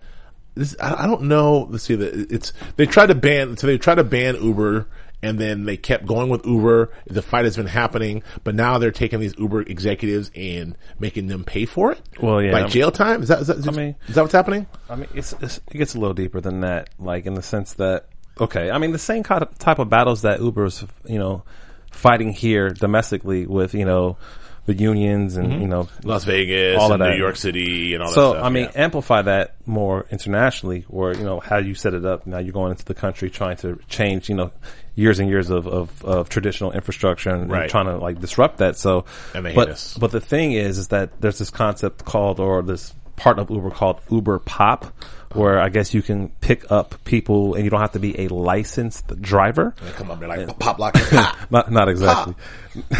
[0.55, 1.67] this, I, don't know.
[1.69, 1.93] Let's see.
[1.93, 3.57] It's they tried to ban.
[3.57, 4.87] So they tried to ban Uber,
[5.25, 6.91] and then they kept going with Uber.
[7.07, 11.43] The fight has been happening, but now they're taking these Uber executives and making them
[11.43, 12.01] pay for it.
[12.21, 13.23] Well, yeah, like jail time.
[13.23, 14.67] Is that is that, mean- is that what's happening?
[14.89, 16.89] I mean, it's, it's it gets a little deeper than that.
[16.99, 18.07] Like in the sense that,
[18.39, 21.43] okay, I mean, the same kind of type of battles that Uber's, you know,
[21.91, 24.17] fighting here domestically with, you know,
[24.65, 25.61] the unions and mm-hmm.
[25.61, 27.11] you know, Las Vegas, All of and that.
[27.11, 28.41] New York City, and all so that stuff.
[28.41, 28.83] So, I mean, yeah.
[28.83, 32.25] amplify that more internationally, or you know, how you set it up.
[32.25, 34.51] Now you're going into the country trying to change, you know,
[34.95, 37.69] years and years of of, of traditional infrastructure and, and Right.
[37.69, 38.77] trying to like disrupt that.
[38.77, 39.97] So, And they hate but us.
[39.97, 43.71] but the thing is, is that there's this concept called, or this part of Uber
[43.71, 44.85] called Uber Pop,
[45.33, 48.27] where I guess you can pick up people and you don't have to be a
[48.29, 49.73] licensed driver.
[49.81, 51.37] They come up there like pop lock, pop.
[51.51, 52.35] Not, not exactly.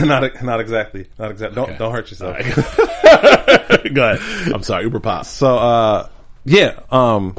[0.02, 1.08] not, not exactly.
[1.18, 1.56] Not exactly.
[1.56, 2.38] Don't, don't hurt yourself.
[3.94, 4.54] Go ahead.
[4.54, 5.26] I'm sorry, Uber pop.
[5.26, 6.10] So, uh,
[6.46, 7.36] yeah, um,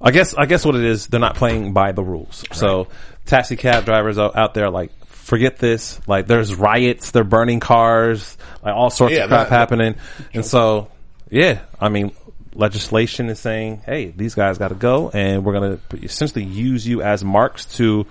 [0.00, 2.44] I guess, I guess what it is, they're not playing by the rules.
[2.52, 2.88] So,
[3.26, 6.00] taxi cab drivers out, out there, like, forget this.
[6.06, 9.94] Like, there's riots, they're burning cars, like, all sorts Yeah, of crap that- happening.
[10.34, 10.88] And so,
[11.32, 12.12] yeah, I mean,
[12.54, 17.24] legislation is saying, hey, these guys gotta go, and we're gonna essentially use you as
[17.24, 18.06] marks to,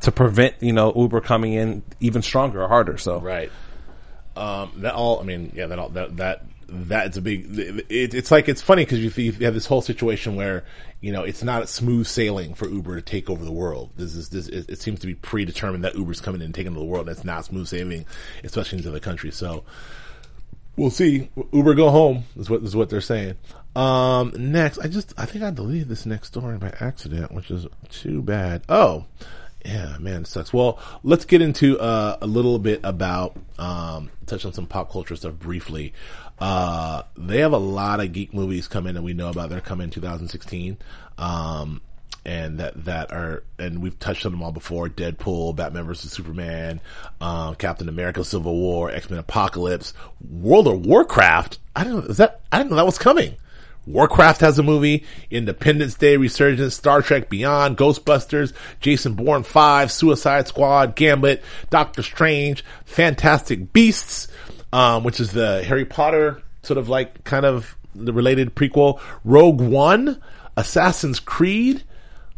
[0.00, 2.96] to prevent, you know, Uber coming in even stronger or harder.
[2.96, 3.52] So, Right.
[4.34, 8.30] Um, that all, I mean, yeah, that all, that, that, that's a big, it, it's
[8.30, 10.64] like, it's funny because you, you have this whole situation where,
[11.02, 13.90] you know, it's not smooth sailing for Uber to take over the world.
[13.96, 16.72] This is, this, it, it seems to be predetermined that Uber's coming in and taking
[16.72, 17.06] over the world.
[17.06, 18.06] That's not smooth sailing,
[18.42, 19.30] especially into the country.
[19.30, 19.64] So,
[20.76, 21.30] we'll see.
[21.52, 23.34] Uber go home is what is what they're saying.
[23.74, 27.66] Um, next, I just I think I deleted this next story by accident, which is
[27.88, 28.62] too bad.
[28.68, 29.04] Oh,
[29.64, 30.52] yeah, man, it sucks.
[30.52, 35.16] Well, let's get into uh, a little bit about um, touch on some pop culture
[35.16, 35.92] stuff briefly.
[36.38, 39.50] Uh, they have a lot of geek movies coming that we know about.
[39.50, 40.78] They're coming in 2016.
[41.18, 41.80] Um,
[42.26, 46.80] and that that are and we've touched on them all before: Deadpool, Batman vs Superman,
[47.20, 49.94] uh, Captain America: Civil War, X Men: Apocalypse,
[50.28, 51.58] World of Warcraft.
[51.74, 52.10] I don't know.
[52.10, 53.36] Is that I didn't know that was coming.
[53.86, 60.48] Warcraft has a movie, Independence Day, Resurgence, Star Trek Beyond, Ghostbusters, Jason Bourne 5, Suicide
[60.48, 64.26] Squad, Gambit, Doctor Strange, Fantastic Beasts,
[64.72, 69.60] um, which is the Harry Potter sort of like kind of the related prequel, Rogue
[69.60, 70.20] One,
[70.56, 71.84] Assassin's Creed,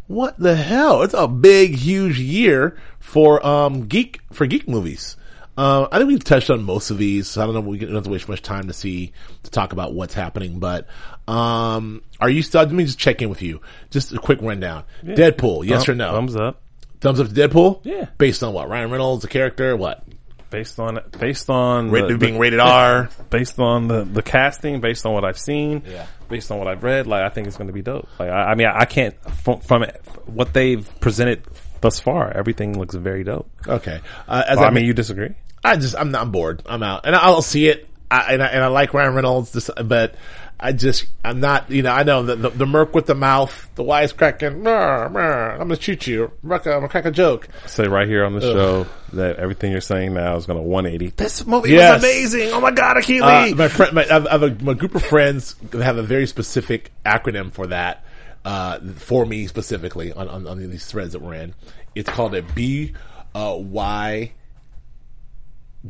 [0.09, 1.03] what the hell?
[1.03, 5.15] It's a big, huge year for um geek for geek movies.
[5.55, 7.27] Uh, I think we've touched on most of these.
[7.27, 7.61] So I don't know.
[7.61, 9.11] We don't have to waste much time to see
[9.43, 10.59] to talk about what's happening.
[10.59, 10.87] But
[11.27, 12.61] um, are you still?
[12.61, 13.61] Let me just check in with you.
[13.91, 14.83] Just a quick rundown.
[15.03, 16.11] Deadpool, yes or no?
[16.11, 16.61] Thumbs up.
[17.01, 17.81] Thumbs up to Deadpool.
[17.83, 18.07] Yeah.
[18.17, 18.67] Based on what?
[18.67, 19.75] Ryan Reynolds, the character.
[19.75, 20.03] What?
[20.49, 23.09] Based on based on Rated, the- being the- rated R.
[23.29, 26.05] based on the the casting, based on what I've seen, Yeah.
[26.27, 28.07] based on what I've read, like I think it's going to be dope.
[28.19, 31.43] Like I, I mean, I, I can't from, from it, what they've presented
[31.81, 32.31] thus far.
[32.35, 33.49] Everything looks very dope.
[33.67, 33.99] Okay.
[34.27, 35.35] Uh, as Well, I, I mean, you disagree?
[35.63, 36.63] I just I'm not I'm bored.
[36.65, 37.87] I'm out, and I'll see it.
[38.09, 40.15] I, and I and I like Ryan Reynolds, but
[40.59, 41.71] I just I'm not.
[41.71, 44.61] You know, I know the the, the merc with the mouth, the wisecracking.
[44.61, 46.31] "Mer, mer, I'm gonna shoot you.
[46.43, 47.47] I'm gonna crack a joke.
[47.67, 51.13] Say right here on the show that everything you're saying now is going to 180.
[51.15, 52.01] This movie Yes.
[52.01, 52.49] was amazing.
[52.51, 53.57] Oh my god, I can't Uh, leave.
[53.57, 56.27] my friend, my, I have, I have a, my group of friends have a very
[56.27, 58.03] specific acronym for that.
[58.45, 61.53] Uh, for me specifically on, on, on these threads that we're in,
[61.95, 62.93] it's called a B
[63.35, 64.31] uh, Y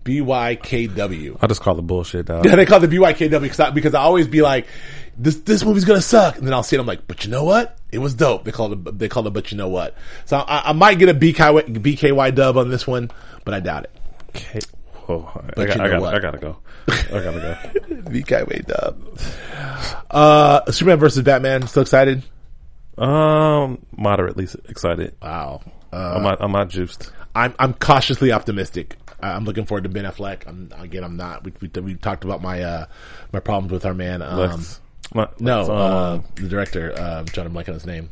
[0.03, 1.37] B Y K W.
[1.41, 2.45] I just call it bullshit, dog.
[2.45, 4.67] Yeah, they call it the BYKW because I, because I always be like,
[5.17, 6.79] this this movie's gonna suck, and then I'll see it.
[6.79, 7.77] I'm like, but you know what?
[7.91, 8.43] It was dope.
[8.45, 9.95] They call it they call it, but you know what?
[10.25, 13.09] So I, I might get a BKY, BKY dub on this one,
[13.45, 13.91] but I doubt it.
[14.29, 14.59] Okay.
[15.09, 16.15] I, But got, you I, know got, what?
[16.15, 16.57] I gotta go.
[16.87, 17.95] I gotta go.
[18.11, 19.19] BKY dub.
[20.11, 21.65] Uh, Superman versus Batman.
[21.65, 22.21] Still excited?
[22.95, 25.15] Um, moderately excited.
[25.21, 25.61] Wow.
[25.91, 26.37] I'm not.
[26.41, 27.11] I'm not juiced.
[27.33, 28.97] I'm I'm cautiously optimistic.
[29.21, 30.47] I- I'm looking forward to Ben Affleck.
[30.47, 31.03] I'm again.
[31.03, 31.43] I'm not.
[31.43, 32.85] We we, we talked about my uh
[33.31, 34.21] my problems with our man.
[34.21, 34.81] Um, Lex,
[35.13, 36.93] not, no, Lex, um, uh, the director.
[36.97, 38.09] Uh, I'm trying to blank on his name.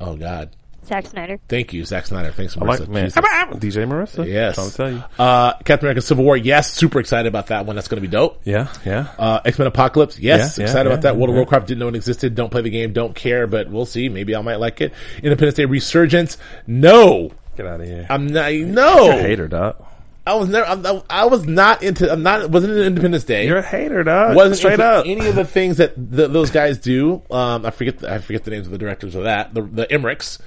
[0.00, 0.50] Oh God.
[0.86, 1.38] Zack Snyder.
[1.48, 2.30] Thank you, Zack Snyder.
[2.30, 2.80] Thanks, I Marissa.
[2.80, 3.04] like man.
[3.06, 3.22] Jesus.
[3.22, 4.28] DJ Marissa.
[4.28, 4.56] Yes.
[4.56, 5.02] Trying to tell you.
[5.18, 6.36] Uh, Captain America: Civil War.
[6.36, 7.74] Yes, super excited about that one.
[7.74, 8.42] That's going to be dope.
[8.44, 8.68] Yeah.
[8.84, 9.08] Yeah.
[9.18, 10.18] Uh, X Men Apocalypse.
[10.18, 11.16] Yes, Yeah, yeah, excited yeah, about that.
[11.16, 11.40] World of yeah.
[11.40, 12.34] Warcraft didn't know it existed.
[12.34, 12.92] Don't play the game.
[12.92, 14.10] Don't care, but we'll see.
[14.10, 14.92] Maybe I might like it.
[15.22, 16.36] Independence Day Resurgence.
[16.66, 18.06] No, Get out of here.
[18.10, 18.52] I'm not.
[18.52, 19.82] No, You're a hater, dog.
[20.26, 20.66] I was never.
[20.66, 22.10] I'm, I was not into.
[22.10, 22.48] I'm not.
[22.50, 23.46] Wasn't into Independence Day.
[23.46, 24.34] You're a hater, dog.
[24.34, 25.04] wasn't straight up.
[25.06, 27.22] any of the things that th those guys do.
[27.30, 27.98] Um, I forget.
[27.98, 29.52] The, I forget the names of the directors of that.
[29.52, 30.40] The, the Emmerichs.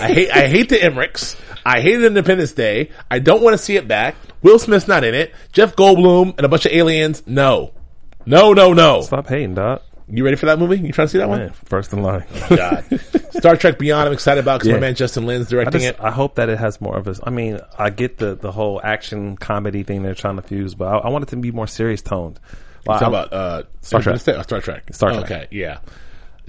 [0.00, 0.30] I hate.
[0.30, 1.36] I hate the Emmerichs.
[1.66, 2.90] I hated Independence Day.
[3.10, 4.14] I don't want to see it back.
[4.42, 5.34] Will Smith's not in it.
[5.52, 7.24] Jeff Goldblum and a bunch of aliens.
[7.26, 7.72] No,
[8.26, 9.00] no, no, no.
[9.00, 9.82] Stop hating, dog.
[10.08, 10.78] You ready for that movie?
[10.78, 11.50] You trying to see that one?
[11.64, 12.24] first in line.
[12.50, 12.84] God.
[13.30, 14.08] Star Trek Beyond.
[14.08, 14.74] I'm excited about because Yeah.
[14.74, 16.00] my man Justin Lin's I directing just, it.
[16.00, 17.14] I hope that it has more of a.
[17.24, 20.86] I mean, I get the the whole action comedy thing they're trying to fuse, but
[20.88, 22.38] I, I want it to be more serious toned.
[22.86, 24.14] Well, Talk about uh, Star Trek.
[24.14, 24.92] Oh, Star Trek.
[24.92, 25.24] Star Trek.
[25.24, 25.46] Okay.
[25.50, 25.78] Yeah.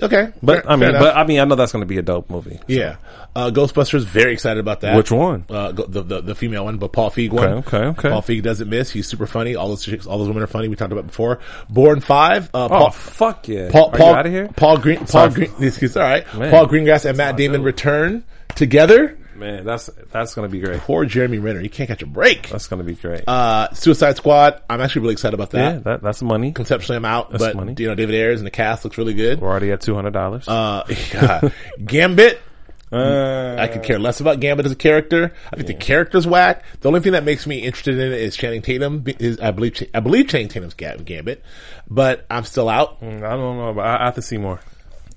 [0.02, 0.32] Okay.
[0.44, 2.30] but Fair- I mean, but I mean, I know that's going to be a dope
[2.30, 2.60] movie.
[2.68, 2.98] Yeah.
[3.36, 4.96] Uh, Ghostbusters, very excited about that.
[4.98, 5.46] Which one?
[5.50, 7.46] Uh, go- the, the, the female one, but Paul Feig one.
[7.50, 8.10] Okay, okay, okay.
[8.10, 8.92] Paul Feig doesn't miss.
[8.92, 9.56] He's super funny.
[9.56, 10.68] All those chicks, all those women are funny.
[10.68, 11.40] We talked about before.
[11.70, 13.70] Bourne Five, uh, Oh Paul, fuck yeah!
[13.72, 14.48] Paul, Paul, out of here?
[14.56, 15.32] Paul Green, Paul Sorry.
[15.34, 16.26] Green, he's all right.
[16.36, 16.52] Man.
[16.52, 17.66] Paul Greengrass and Matt Damon dope.
[17.66, 18.24] return
[18.56, 19.18] together.
[19.36, 20.80] Man, that's that's going to be great.
[20.82, 21.60] Poor Jeremy Renner.
[21.60, 22.50] He can't catch a break.
[22.50, 23.28] That's going to be great.
[23.28, 24.62] Uh, Suicide Squad.
[24.69, 25.74] I'm actually really excited about that.
[25.74, 26.52] yeah, that, that's money.
[26.54, 27.76] Conceptually, I'm out, That's but money.
[27.78, 29.41] you know, David Ayers and the cast looks really good.
[29.41, 30.48] We're already at two hundred dollars.
[30.48, 31.50] Uh, yeah.
[31.86, 32.41] Gambit.
[32.91, 35.34] uh, I could care less about Gambit as a character.
[35.52, 36.63] I think the character's whack.
[36.82, 39.04] The only thing that makes me interested in it is Channing Tatum.
[39.19, 41.43] Is I believe I believe Channing Tatum's Gambit,
[41.89, 42.98] but I'm still out.
[43.02, 44.62] I don't know, but I, I have to see more.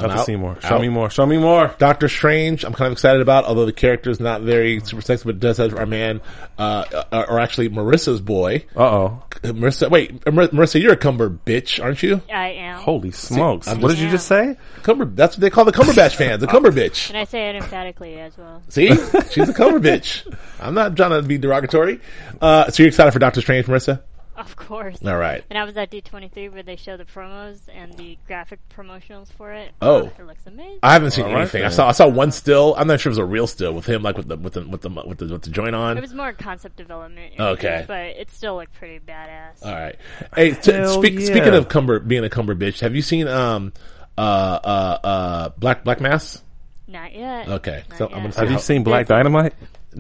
[0.00, 0.26] I have to out.
[0.26, 0.61] see more.
[0.61, 0.80] Show Out.
[0.80, 1.11] me more.
[1.11, 1.74] Show me more.
[1.78, 5.24] Doctor Strange, I'm kind of excited about, although the character is not very super sexy,
[5.24, 6.20] but it does have our man,
[6.56, 8.64] uh, uh, or actually Marissa's boy.
[8.76, 9.22] Uh oh.
[9.42, 12.20] Marissa, wait, Mar- Marissa, you're a Cumber bitch, aren't you?
[12.32, 12.80] I am.
[12.80, 13.66] Holy smokes!
[13.68, 14.56] I'm what just- did you just say?
[14.82, 17.08] Cumber, that's what they call the Cumberbatch fans, the Cumber bitch.
[17.08, 18.62] And I say it emphatically as well.
[18.68, 18.88] See?
[19.30, 20.32] She's a Cumber bitch.
[20.61, 22.01] I'm not trying to be derogatory.
[22.40, 24.01] Uh, so you're excited for Doctor Strange, Marissa?
[24.39, 24.99] Of course.
[25.05, 25.43] All right.
[25.51, 29.53] And I was at D23 where they show the promos and the graphic promotionals for
[29.53, 29.72] it.
[29.82, 30.12] Oh.
[30.16, 30.78] it looks amazing.
[30.82, 31.64] I haven't seen All right, anything.
[31.64, 32.74] I saw I saw one still.
[32.78, 34.53] I'm not sure if it was a real still with him, like with the with
[34.53, 35.99] the with the with the, with the joint on.
[35.99, 37.34] it was more concept development.
[37.39, 37.84] Okay.
[37.89, 39.66] But it still looked pretty badass.
[39.66, 39.97] All right.
[40.36, 41.26] Hey, t- speak, yeah.
[41.26, 43.72] speaking of Cumber being a Cumber bitch, have you seen um
[44.16, 46.43] uh uh uh Black Black Mass?
[46.86, 47.49] Not yet.
[47.49, 49.55] Okay, Not so I'm gonna see Have you how- seen Black Dynamite?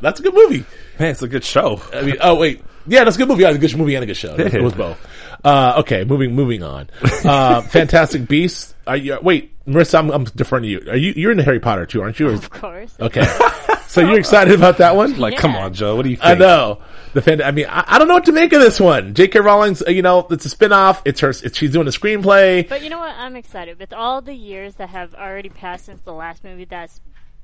[0.00, 0.64] That's a good movie.
[1.00, 1.80] Man, it's a good show.
[1.94, 3.42] I mean, oh wait, yeah, that's a good movie.
[3.42, 4.34] Yeah, it's a good movie and a good show.
[4.36, 4.98] It was both.
[5.44, 6.90] Uh, okay, moving moving on.
[7.24, 8.74] Uh, Fantastic Beasts.
[8.86, 9.18] Are you?
[9.22, 10.82] Wait, Marissa, I'm, I'm deferring to you.
[10.90, 11.12] Are you?
[11.16, 12.28] You're into Harry Potter too, aren't you?
[12.28, 12.94] Or- Of course.
[13.00, 13.22] okay,
[13.86, 15.18] so you're excited about that one?
[15.18, 15.40] Like, Yeah.
[15.40, 15.96] come on, Joe.
[15.96, 16.26] What do you think?
[16.26, 16.82] I know.
[17.12, 19.14] The fan, I mean, I, I don't know what to make of this one.
[19.14, 19.40] J.K.
[19.40, 21.02] Rowling's, uh, you know, it's a spin-off.
[21.04, 22.68] It's her, it's, she's doing a screenplay.
[22.68, 23.14] But you know what?
[23.16, 27.00] I'm excited with all the years that have already passed since the last movie that's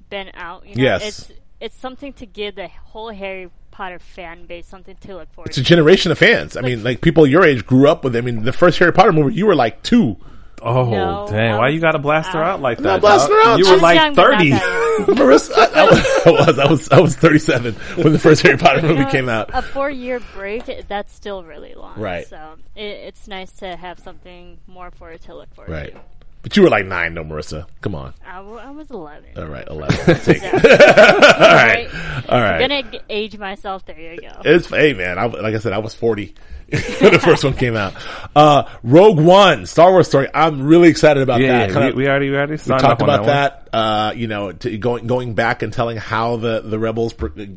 [0.08, 0.68] been out.
[0.68, 1.02] You know, Yes.
[1.02, 5.48] it's it's something to give the whole Harry Potter fan base something to look forward
[5.48, 6.56] It's a generation of fans.
[6.56, 8.16] I mean, like people your age grew up with.
[8.16, 10.16] I mean, the first Harry Potter movie, you were like two.
[10.62, 11.52] Oh, No, dang.
[11.52, 12.90] I Why you gotta blast her I- uh, out like I'm that?
[12.92, 13.44] not blasting dog?
[13.44, 13.58] her out.
[13.58, 14.50] You were like young, 30.
[14.96, 18.56] Marissa, I, I was, I was, I was, I was 37 when the first Harry
[18.56, 19.50] Potter movie You know, came out.
[19.52, 22.00] A four year break, that's still really long.
[22.00, 22.26] Right.
[22.26, 25.92] So it, it's nice to have something more for it to look forward Right.
[25.94, 26.00] to.
[26.46, 27.66] But you were like nine, though, Marissa.
[27.80, 28.14] Come on.
[28.24, 29.30] I, w- I was 11.
[29.36, 29.98] All right, 11.
[29.98, 30.42] I'll take it.
[30.44, 31.32] Yeah.
[31.40, 31.88] All right.
[32.28, 32.62] All right.
[32.62, 33.84] I'm gonna age myself.
[33.84, 34.42] There you go.
[34.44, 36.36] It's hey man, I, like I said, I was forty
[37.00, 37.94] when the first one came out.
[38.34, 40.28] Uh, Rogue One, Star Wars story.
[40.34, 41.72] I'm really excited about Yeah, that.
[41.72, 43.70] Kinda- we, we already we already we talked about that.
[43.70, 43.76] that.
[43.76, 47.12] Uh, you know, to going going back and telling how the the rebels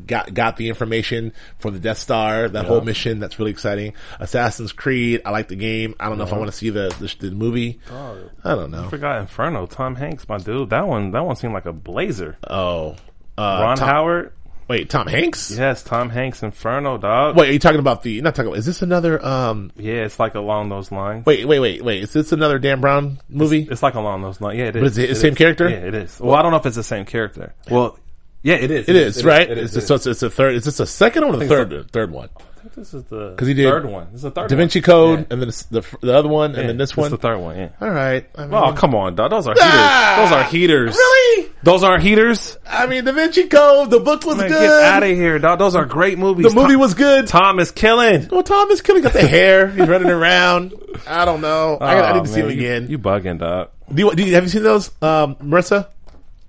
[0.06, 3.18] got got the information for the Death Star, that whole mission.
[3.20, 3.94] That's really exciting.
[4.20, 5.22] Assassin's Creed.
[5.24, 5.94] I like the game.
[5.98, 7.80] I don't know if I want to see the the, the movie.
[7.90, 8.84] I don't know.
[8.84, 9.66] I forgot Inferno.
[9.66, 10.70] Tom Hanks, my dude.
[10.70, 12.36] That one that one seemed like a blazer.
[12.48, 12.96] Oh,
[13.38, 14.32] uh, Ron Tom- Howard.
[14.70, 15.50] Wait, Tom Hanks.
[15.50, 17.34] Yes, Tom Hanks Inferno, dog.
[17.34, 18.20] Wait, are you talking about the?
[18.20, 18.58] Not talking about.
[18.60, 19.20] Is this another?
[19.26, 19.72] Um.
[19.74, 21.26] Yeah, it's like along those lines.
[21.26, 22.04] Wait, wait, wait, wait.
[22.04, 23.66] Is this another Dan Brown movie?
[23.68, 24.60] It's like along those lines.
[24.60, 24.82] Yeah, it is.
[24.82, 25.38] But is it the same is.
[25.38, 25.68] character?
[25.68, 26.20] Yeah, it is.
[26.20, 27.52] Well, I don't know if it's the same character.
[27.68, 27.98] Well,
[28.44, 28.88] yeah, it is.
[28.88, 29.50] It is, right?
[29.50, 29.88] It it's, is.
[29.88, 30.54] so it's, it's a third.
[30.54, 31.90] Is this a second one or the third?
[31.90, 32.28] Third one.
[32.60, 34.08] I think this is the 'Cause he did third one.
[34.12, 34.58] This is the third Da one.
[34.58, 35.24] Vinci Code, Yeah.
[35.30, 37.10] and then it's the the other one, and Yeah, then this it's one.
[37.10, 37.56] the third one.
[37.56, 37.68] Yeah.
[37.80, 38.26] All right.
[38.36, 39.30] I mean, Oh come on, dog.
[39.30, 39.64] Those are heaters.
[39.72, 40.16] Ah!
[40.22, 40.94] Those are heaters.
[40.94, 41.48] really?
[41.62, 42.58] Those aren't heaters.
[42.68, 43.90] I mean, Da Vinci Code.
[43.90, 44.60] The book was Man, good.
[44.60, 45.58] get out of here, dog.
[45.58, 46.46] Those are great movies.
[46.52, 47.26] the movie Tom, was good.
[47.26, 48.28] Tom is killing.
[48.30, 49.02] Well, Tom is killing.
[49.02, 49.68] Got the hair.
[49.68, 50.74] He's running around.
[51.08, 51.78] I don't know.
[51.80, 52.86] I, I need to Oh, see him man, you- again.
[52.90, 53.70] You, bugging, dog.
[53.92, 55.86] do, you, do you have you seen those, um, Marissa?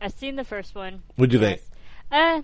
[0.01, 1.03] I've seen the first one.
[1.15, 1.59] What'd you Yes.
[1.59, 1.61] think?
[2.11, 2.41] Uh,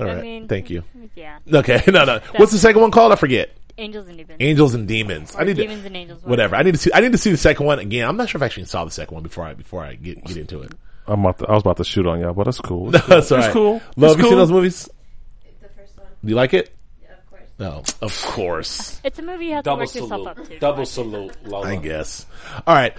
[0.00, 0.82] All I mean, Thank you.
[1.14, 1.82] Yeah, Okay.
[1.88, 2.20] No, no.
[2.36, 3.12] What's the second one called?
[3.12, 3.50] I forget.
[3.78, 4.36] Angels and Demons.
[4.40, 5.34] Angels and Demons.
[5.34, 6.22] Or I need Demons to, and Angels.
[6.22, 6.56] whatever.
[6.56, 6.90] I need to see.
[6.94, 8.06] I need to see the second one again.
[8.08, 10.22] I'm not sure if I actually saw the second one before I before I get
[10.24, 10.72] get into it.
[11.06, 12.90] I'm about to, I was about to shoot on y'all, but that's cool.
[12.90, 13.50] That's all right.
[13.52, 13.80] cool.
[13.96, 14.88] Love, It's you seen those movies?
[15.60, 16.70] The first one, Do you like it?
[17.02, 17.42] yeah, of course.
[17.58, 19.00] No, of course.
[19.04, 20.58] It's a movie you have to work yourself up to.
[20.60, 21.66] Double salute, Lola.
[21.72, 22.24] I guess.
[22.66, 22.94] All right.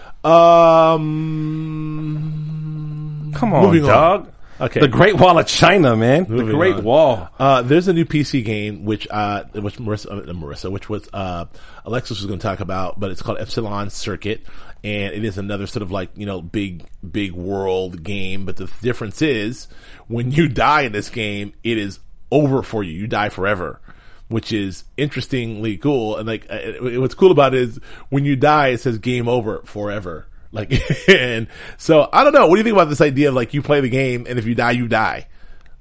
[2.44, 3.32] Um.
[3.36, 4.32] Come on, moving on.
[4.64, 4.80] Okay.
[4.80, 6.26] The Great Wall of China, man.
[6.30, 6.84] Moving the Great on.
[6.86, 7.30] Wall.
[7.38, 11.46] Uh, there's a new PC game which uh, which Marissa, uh, Marissa which was uh,
[11.84, 14.46] Alexis was going to talk about, but it's called Epsilon Circuit,
[14.82, 18.46] and it is another sort of like you know big big world game.
[18.46, 19.68] But the difference is
[20.08, 22.00] when you die in this game, it is
[22.32, 22.94] over for you.
[22.94, 23.82] You die forever.
[24.30, 28.70] Which is interestingly cool, and like uh, what's cool about it is when you die,
[28.70, 30.72] it says "game over forever." Like,
[31.10, 31.48] and
[31.78, 32.48] so I don't know.
[32.48, 34.46] What do you think about this idea of like you play the game, and if
[34.46, 35.28] you die, you die?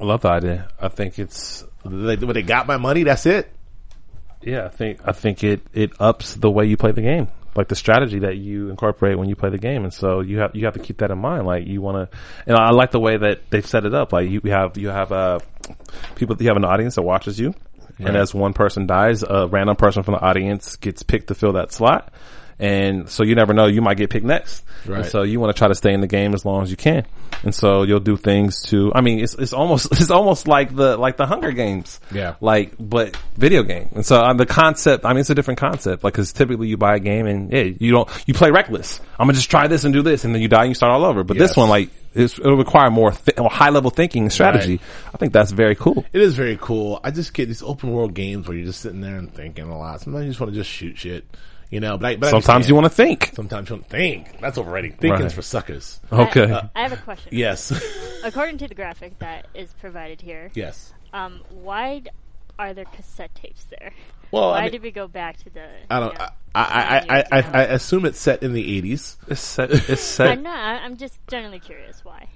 [0.01, 0.69] I love the idea.
[0.81, 3.53] I think it's They, when they got my money, that's it.
[4.41, 4.65] yeah.
[4.65, 7.77] I think I think it it ups the way you play the game, like the
[7.77, 10.75] strategy that you incorporate when you play the game, and so you have you have
[10.75, 11.47] to keep that in mind.
[11.47, 14.13] Like you want to, and I like the way that they've set it up.
[14.13, 15.39] Like you have you have uh
[16.17, 17.55] people you have an audience that watches you,
[17.99, 21.53] and as one person dies, a random person from the audience gets picked to fill
[21.53, 22.13] that slot.
[22.59, 24.63] And so you never know, you might get picked next.
[24.87, 25.01] Right.
[25.03, 26.77] And so you want to try to stay in the game as long as you
[26.77, 27.07] can.
[27.45, 30.97] And so you'll do things to, I mean, it's, it's almost, it's almost like the,
[30.97, 32.01] like the Hunger Games.
[32.13, 32.35] Yeah.
[32.41, 33.89] Like, but video game.
[33.95, 36.05] And so uh, the concept, I mean, it's a different concept.
[36.05, 39.01] Like, cause typically you buy a game and, yeah, you don't, you play reckless.
[39.19, 40.93] I'm gonna just try this and do this and then you die and you start
[40.93, 41.25] all over.
[41.25, 41.51] But Yes.
[41.51, 44.81] this one, like, it's, it'll require more th- high level thinking and strategy.
[45.15, 46.05] I think that's very cool.
[46.13, 47.01] It is very cool.
[47.03, 49.79] I just get these open world games where you're just sitting there and thinking a
[49.79, 50.01] lot.
[50.03, 51.25] Sometimes you just want to just shoot shit,
[51.73, 51.99] you know.
[51.99, 53.33] But, I, but I Sometimes you want to think.
[53.35, 54.41] Sometimes you want to think.
[54.41, 55.01] That's overrated.
[55.01, 55.33] Thinking's Right.
[55.33, 56.01] for suckers.
[56.13, 56.53] Okay.
[56.53, 57.31] I, I have a question.
[57.33, 57.73] Yes.
[58.25, 60.93] According to the graphic that is provided here, yes.
[61.13, 62.03] um, why
[62.59, 63.93] are there cassette tapes there?
[64.31, 65.67] Well, why I, mean, did we go back to the?
[65.91, 66.13] I don't.
[66.13, 67.43] you know, I, I, I, I, I.
[67.53, 69.17] I assume it's set in the 80s.
[69.29, 70.29] it's set, it's set.
[70.29, 70.83] I'm not.
[70.83, 72.29] I'm just generally curious why.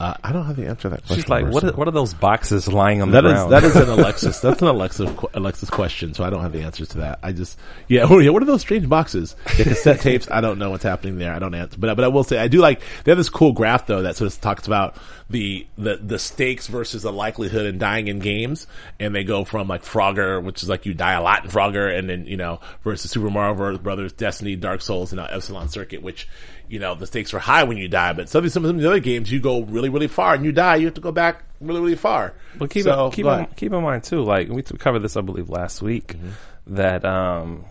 [0.00, 1.16] Uh, I don't have the answer to that question.
[1.16, 3.52] She's like, what are, what are those boxes lying on That the is ground?
[3.52, 4.38] that is an Alexis.
[4.40, 6.14] That's an Alexis Alexis question.
[6.14, 7.18] So I don't have the answers to that.
[7.22, 8.06] I just yeah.
[8.08, 8.30] Oh yeah.
[8.30, 9.34] What are those strange boxes?
[9.56, 10.30] The cassette tapes.
[10.30, 11.32] I don't know what's happening there.
[11.34, 11.78] I don't answer.
[11.78, 14.16] But but I will say I do like they have this cool graph though that
[14.16, 14.96] sort of talks about
[15.30, 18.66] the the the stakes versus the likelihood in dying in games,
[19.00, 21.98] and they go from like Frogger, which is like you die a lot in Frogger,
[21.98, 26.02] and then you know versus Super Mario Brothers, Destiny, Dark Souls, and uh, Epsilon Circuit,
[26.02, 26.28] which
[26.68, 28.12] you know the stakes are high when you die.
[28.12, 30.52] But some of some of the other games you go really really far and you
[30.52, 32.34] die, you have to go back really really far.
[32.56, 35.20] But keep So, in, keep in, keep in mind too, like we covered this, I
[35.22, 36.74] believe, last week, Mm-hmm.
[36.76, 37.64] that um,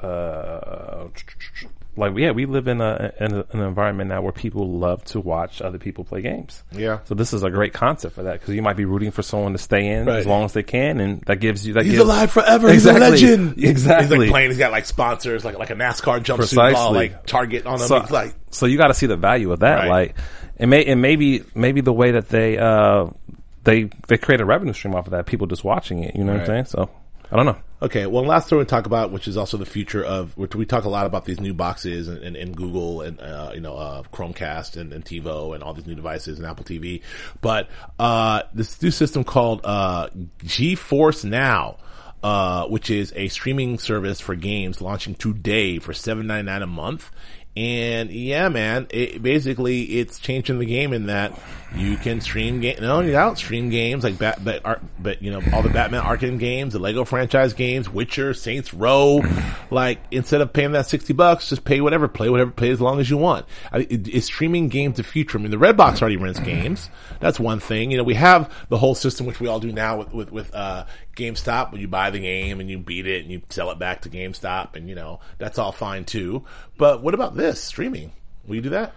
[0.00, 1.06] uh,
[1.96, 5.20] like yeah, we live in a, in a an environment now where people love to
[5.20, 6.62] watch other people play games.
[6.72, 7.00] Yeah.
[7.04, 9.52] So this is a great concept for that because you might be rooting for someone
[9.52, 10.16] to stay in Right.
[10.18, 12.68] as long as they can, and that gives you that He's gives, alive forever.
[12.70, 13.10] Exactly.
[13.10, 13.54] He's a legend.
[13.62, 14.16] Exactly.
[14.16, 14.50] He's like playing.
[14.50, 16.74] He's got like sponsors, like like a NASCAR jumpsuit, Precisely.
[16.80, 17.86] all like Target on him.
[17.86, 19.76] So, like so you got to see the value of that.
[19.80, 19.88] Right.
[19.88, 20.16] Like,
[20.58, 23.06] it may, and maybe, maybe the way that they, uh,
[23.64, 26.14] they, they create a revenue stream off of that, people just watching it.
[26.14, 26.64] You know what I'm saying?
[26.66, 26.90] So,
[27.32, 27.56] I don't know.
[27.80, 28.04] okay.
[28.04, 30.84] Well, last thing we talk about, which is also the future of, which we talk
[30.84, 34.02] a lot about these new boxes and, and, and Google and uh, you know uh,
[34.12, 37.00] Chromecast and, and TiVo and all these new devices and Apple TV,
[37.40, 40.08] but uh, this new system called uh,
[40.44, 41.78] GeForce Now.
[42.24, 46.68] Uh, which is a streaming service for games launching today for seven ninety nine a
[46.68, 47.10] month.
[47.54, 51.38] And yeah, man, it, basically it's changing the game in that
[51.76, 52.78] you can stream game.
[52.80, 56.38] No, you don't stream games like Bat, but, but you know all the Batman Arkham
[56.38, 59.22] games, the Lego franchise games, Witcher, Saints Row.
[59.70, 63.00] Like instead of paying that sixty bucks, just pay whatever, play whatever, play as long
[63.00, 63.44] as you want.
[63.70, 65.38] I, it, is streaming games the future?
[65.38, 66.88] I mean, the Redbox already rents games.
[67.20, 67.90] That's one thing.
[67.90, 70.54] You know, we have the whole system which we all do now with with, with
[70.54, 70.86] uh,
[71.16, 74.02] GameStop, when you buy the game and you beat it and you sell it back
[74.02, 76.44] to GameStop, and you know that's all fine too.
[76.78, 78.12] But what about this streaming?
[78.46, 78.94] Will you do that?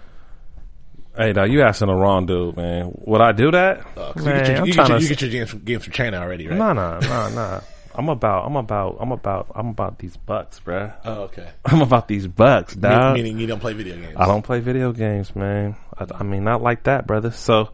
[1.17, 2.91] Hey, now you asking the wrong dude, man.
[3.05, 3.85] Would I do that?
[3.95, 5.59] Uh, 'cause man, you, get your, I'm you, get your, you get your games from,
[5.59, 6.57] games from China already, right?
[6.57, 7.61] Nah, nah, nah, nah.
[7.97, 10.93] I'm about, I'm about, I'm about, I'm about these bucks, bruh.
[11.05, 11.47] Oh, okay.
[11.65, 13.13] I'm about these bucks, Me- dog.
[13.15, 14.15] meaning you don't play video games.
[14.17, 15.77] I don't play video games, man.
[15.97, 17.31] I, I mean, not like that, brother.
[17.31, 17.69] So,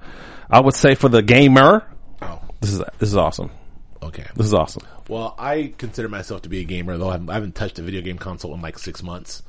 [0.48, 1.88] I would say for the gamer,
[2.22, 3.50] Oh, this is this is awesome.
[4.04, 4.26] Okay.
[4.36, 4.84] This is awesome.
[5.08, 7.82] Well, I consider myself to be a gamer, though I haven't, I haven't touched a
[7.82, 9.44] video game console in like six months.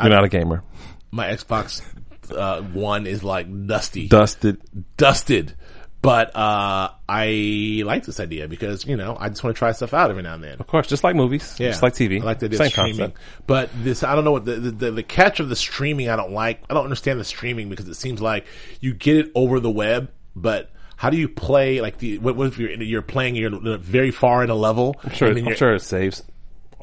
[0.00, 0.62] You're not a gamer.
[1.10, 1.82] My Xbox
[2.30, 4.60] uh, One is like dusty, Dusted.
[4.96, 5.54] dusted.
[6.02, 9.92] But uh, I like this idea because you know I just want to try stuff
[9.92, 10.56] out every now and then.
[10.60, 11.56] Of course, just like movies.
[11.58, 12.20] Yeah, Just like TV.
[12.20, 13.18] I like the idea Same of streaming, concept.
[13.48, 16.08] but this I don't know what the the the catch of the streaming.
[16.08, 16.62] I don't like.
[16.70, 18.46] I don't understand the streaming because it seems like
[18.80, 21.80] you get it over the web, but how do you play?
[21.80, 23.36] Like the what, what if you're you're playing?
[23.36, 24.96] You're very far in a level.
[25.04, 26.22] I'm sure, and I'm sure it saves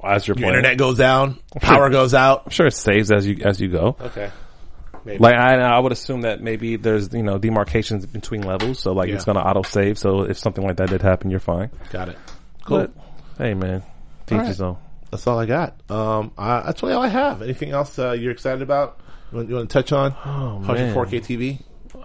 [0.03, 0.57] as you're your playing.
[0.57, 2.43] internet goes down, power goes out.
[2.45, 3.97] I'm sure it saves as you as you go.
[3.99, 4.32] Okay,
[5.03, 5.18] maybe.
[5.18, 9.09] Like I, I would assume that maybe there's you know demarcations between levels, so like
[9.09, 9.97] it's gonna auto save.
[9.97, 11.72] So if something like that did happen, you're fine.
[11.91, 12.18] got it.
[12.66, 12.88] Cool.
[12.88, 12.91] But
[13.38, 13.84] hey, man,
[14.28, 14.61] teach All right.
[14.61, 14.78] own.
[15.11, 15.76] That's all I got.
[15.91, 17.43] Um, I, that's really all I have.
[17.43, 18.99] Anything else uh, you're excited about?
[19.32, 20.16] You want, you want to touch on?
[20.26, 20.95] Oh, man.
[20.95, 21.61] 4K TV.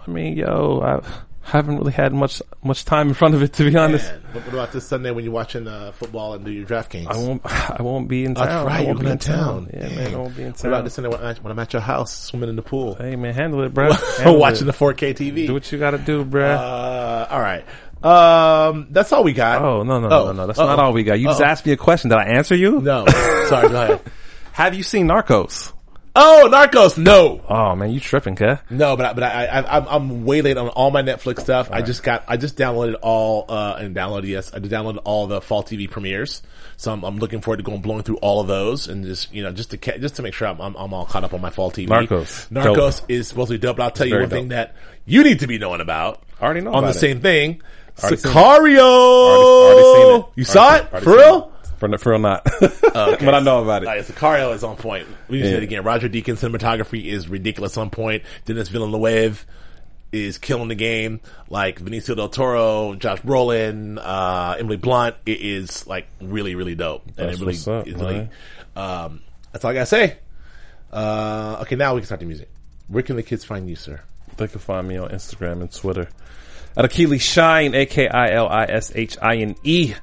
[0.07, 1.03] I mean, yo, I
[1.51, 4.11] haven't really had much much time in front of it to be honest.
[4.11, 7.07] Man, what, about this Sunday when you're watching uh, football and do your DraftKings?
[7.07, 7.41] I won't.
[7.45, 8.47] I won't be in town.
[8.47, 9.69] That's right, I you're won't be in to town.
[9.73, 9.95] Yeah, Dang.
[9.95, 10.71] man, I won't be in town.
[10.71, 12.95] What about this Sunday when, I'm at your house swimming in the pool?
[12.95, 13.91] Hey, man, handle it, bro.
[14.17, 14.71] Handle watching it.
[14.71, 15.47] the 4K TV.
[15.47, 16.49] Do what you got to do, bro.
[16.51, 17.65] uh, all right.
[18.03, 19.61] Um, that's all we got.
[19.61, 20.47] oh no, no, Oh, no, no.
[20.47, 20.67] That's uh-oh.
[20.67, 21.19] not all we got.
[21.19, 21.47] You just Uh-oh.
[21.49, 22.09] asked me a question.
[22.11, 22.79] Did I answer you?
[22.79, 23.05] No.
[23.47, 24.01] Sorry, go ahead.
[24.53, 25.73] Have you seen Narcos?
[26.21, 26.97] Oh, Narcos.
[26.97, 27.41] No.
[27.47, 28.59] Oh man, you tripping, kid?
[28.69, 31.69] No, but I, but I, I I'm, I'm way late on all my Netflix stuff.
[31.71, 35.39] I just got I just downloaded all uh and downloaded yes I downloaded all the
[35.39, 36.41] fall TV premieres.
[36.75, 39.43] So I'm, I'm looking forward to going blowing through all of those and just you
[39.43, 41.39] know just to ca- just to make sure I'm, I'm I'm all caught up on
[41.39, 41.87] my fall TV.
[41.87, 42.49] Narcos.
[42.49, 43.77] Narcos is supposed to be dope.
[43.77, 46.21] But I'll tell you very one thing that you need to be knowing about.
[46.41, 46.93] I already know on the it.
[46.93, 47.61] same thing.
[48.01, 48.17] Already.
[48.17, 48.79] Sicario.
[48.79, 50.25] Already, already.
[50.35, 51.53] You saw it already for real?
[51.79, 52.43] For, for real, not.
[52.59, 53.87] but I know about it.
[53.87, 55.07] Right, Sicario is on point.
[55.29, 55.83] We need to say it again.
[55.83, 58.23] Roger Deakins cinematography is ridiculous on point.
[58.45, 59.45] Denis Villeneuve
[60.11, 61.21] is killing the game.
[61.49, 65.15] Like Benicio del Toro, Josh Brolin, uh, Emily Blunt.
[65.25, 67.05] It is like really, really dope.
[67.05, 68.29] And That's it really, what's up, really,
[68.75, 69.21] um,
[69.51, 70.17] that's all I gotta say.
[70.91, 72.49] Uh, okay, now we can start the music.
[72.87, 74.01] Where can the kids find you, sir?
[74.37, 76.09] They can find me on Instagram and Twitter
[76.75, 79.93] at Akili Shine, A K I L I S H I N E.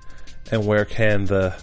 [0.50, 1.54] And where can the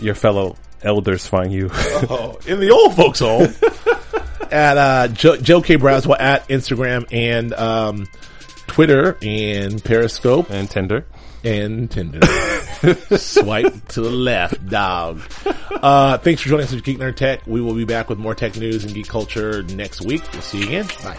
[0.00, 1.70] your fellow elders find you?
[2.08, 3.48] Oh, in the old folks home.
[4.50, 5.76] at uh, Joe, Joe K.
[5.76, 8.08] Braswell at Instagram and um,
[8.66, 11.06] Twitter and Periscope and Tinder.
[11.44, 12.20] and Tinder.
[13.16, 15.20] Swipe to the left, dog.
[15.70, 17.46] Uh, thanks for joining us at Geek Nerd Tech.
[17.46, 20.22] We will be back with more tech news and geek culture next week.
[20.32, 20.86] We'll see you again.
[21.04, 21.18] Bye.